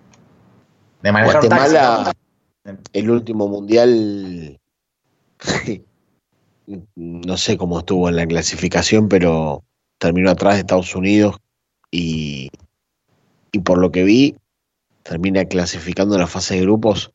[1.02, 2.12] De Guatemala,
[2.92, 4.58] el último mundial,
[6.94, 9.64] no sé cómo estuvo en la clasificación, pero
[9.98, 11.36] terminó atrás de Estados Unidos
[11.90, 12.50] y
[13.52, 14.36] y por lo que vi,
[15.02, 17.12] termina clasificando la fase de grupos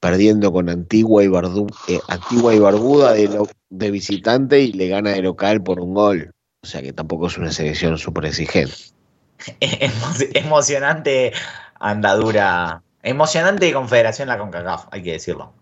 [0.00, 5.78] perdiendo con Antigua y, eh, Barbuda de, de, visitante y le gana de local por
[5.78, 6.32] un gol.
[6.62, 8.74] O sea que tampoco es una selección súper exigente.
[10.34, 11.32] emocionante
[11.78, 12.82] andadura.
[13.02, 15.52] Emocionante confederación la CONCACAF, hay que decirlo.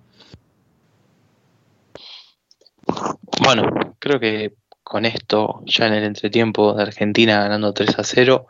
[3.40, 8.46] Bueno, creo que con esto, ya en el entretiempo de Argentina ganando 3 a 0,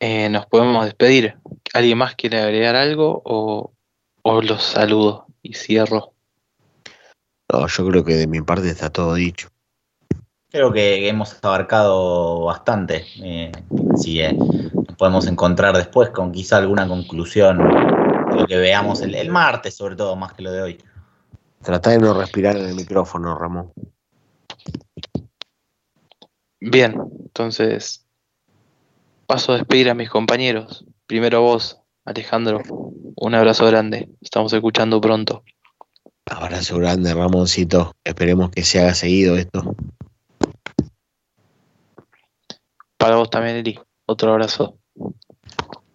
[0.00, 1.36] eh, nos podemos despedir.
[1.74, 3.72] ¿Alguien más quiere agregar algo o,
[4.42, 6.12] los saludo y cierro?
[7.52, 9.48] No, yo creo que de mi parte está todo dicho.
[10.50, 13.04] Creo que hemos abarcado bastante.
[13.22, 13.52] Eh,
[13.94, 19.74] así nos podemos encontrar después con quizá alguna conclusión lo que veamos el, el martes,
[19.74, 20.78] sobre todo, más que lo de hoy.
[21.62, 23.72] Trata de no respirar en el micrófono, Ramón.
[26.60, 26.94] Bien,
[27.24, 28.06] entonces
[29.26, 30.84] paso a despedir a mis compañeros.
[31.06, 32.62] Primero vos, Alejandro.
[33.16, 34.08] Un abrazo grande.
[34.20, 35.44] Estamos escuchando pronto.
[36.26, 37.94] Abrazo grande, Ramoncito.
[38.04, 39.74] Esperemos que se haga seguido esto.
[42.96, 43.78] Para vos también, Eli.
[44.06, 44.78] Otro abrazo.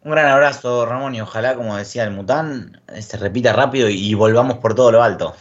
[0.03, 4.57] Un gran abrazo, Ramón, y ojalá, como decía el Mután, se repita rápido y volvamos
[4.57, 5.33] por todo lo alto.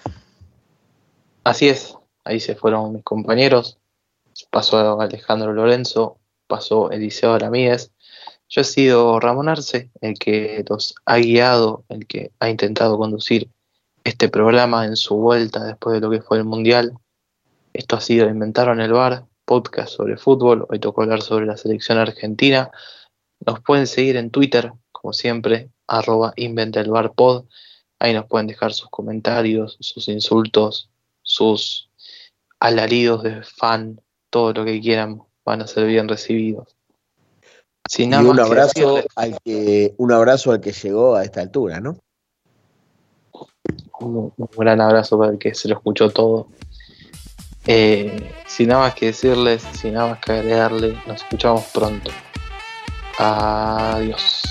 [1.43, 1.97] Así es.
[2.25, 3.79] Ahí se fueron mis compañeros.
[4.51, 7.91] Pasó Alejandro Lorenzo, pasó Eliseo Ramírez.
[8.49, 13.51] Yo he sido Ramón Arce, el que los ha guiado, el que ha intentado conducir
[14.05, 16.93] este programa en su vuelta después de lo que fue el Mundial.
[17.73, 20.67] Esto ha sido Inventaron el Bar, podcast sobre fútbol.
[20.69, 22.71] Hoy tocó hablar sobre la selección argentina.
[23.47, 26.35] Nos pueden seguir en Twitter, como siempre, arroba
[27.15, 27.45] pod.
[27.99, 30.91] Ahí nos pueden dejar sus comentarios, sus insultos,
[31.23, 31.89] sus
[32.61, 34.01] alaridos de fan,
[34.31, 36.77] todo lo que quieran van a ser bien recibidos.
[37.97, 41.99] y un abrazo, al que, un abrazo al que llegó a esta altura, ¿no?
[44.01, 46.49] Un, gran abrazo para el que se lo escuchó todo.
[47.67, 52.11] Eh, sin nada más que decirles, sin nada más que agregarle, nos escuchamos pronto.
[53.19, 54.43] Adiós.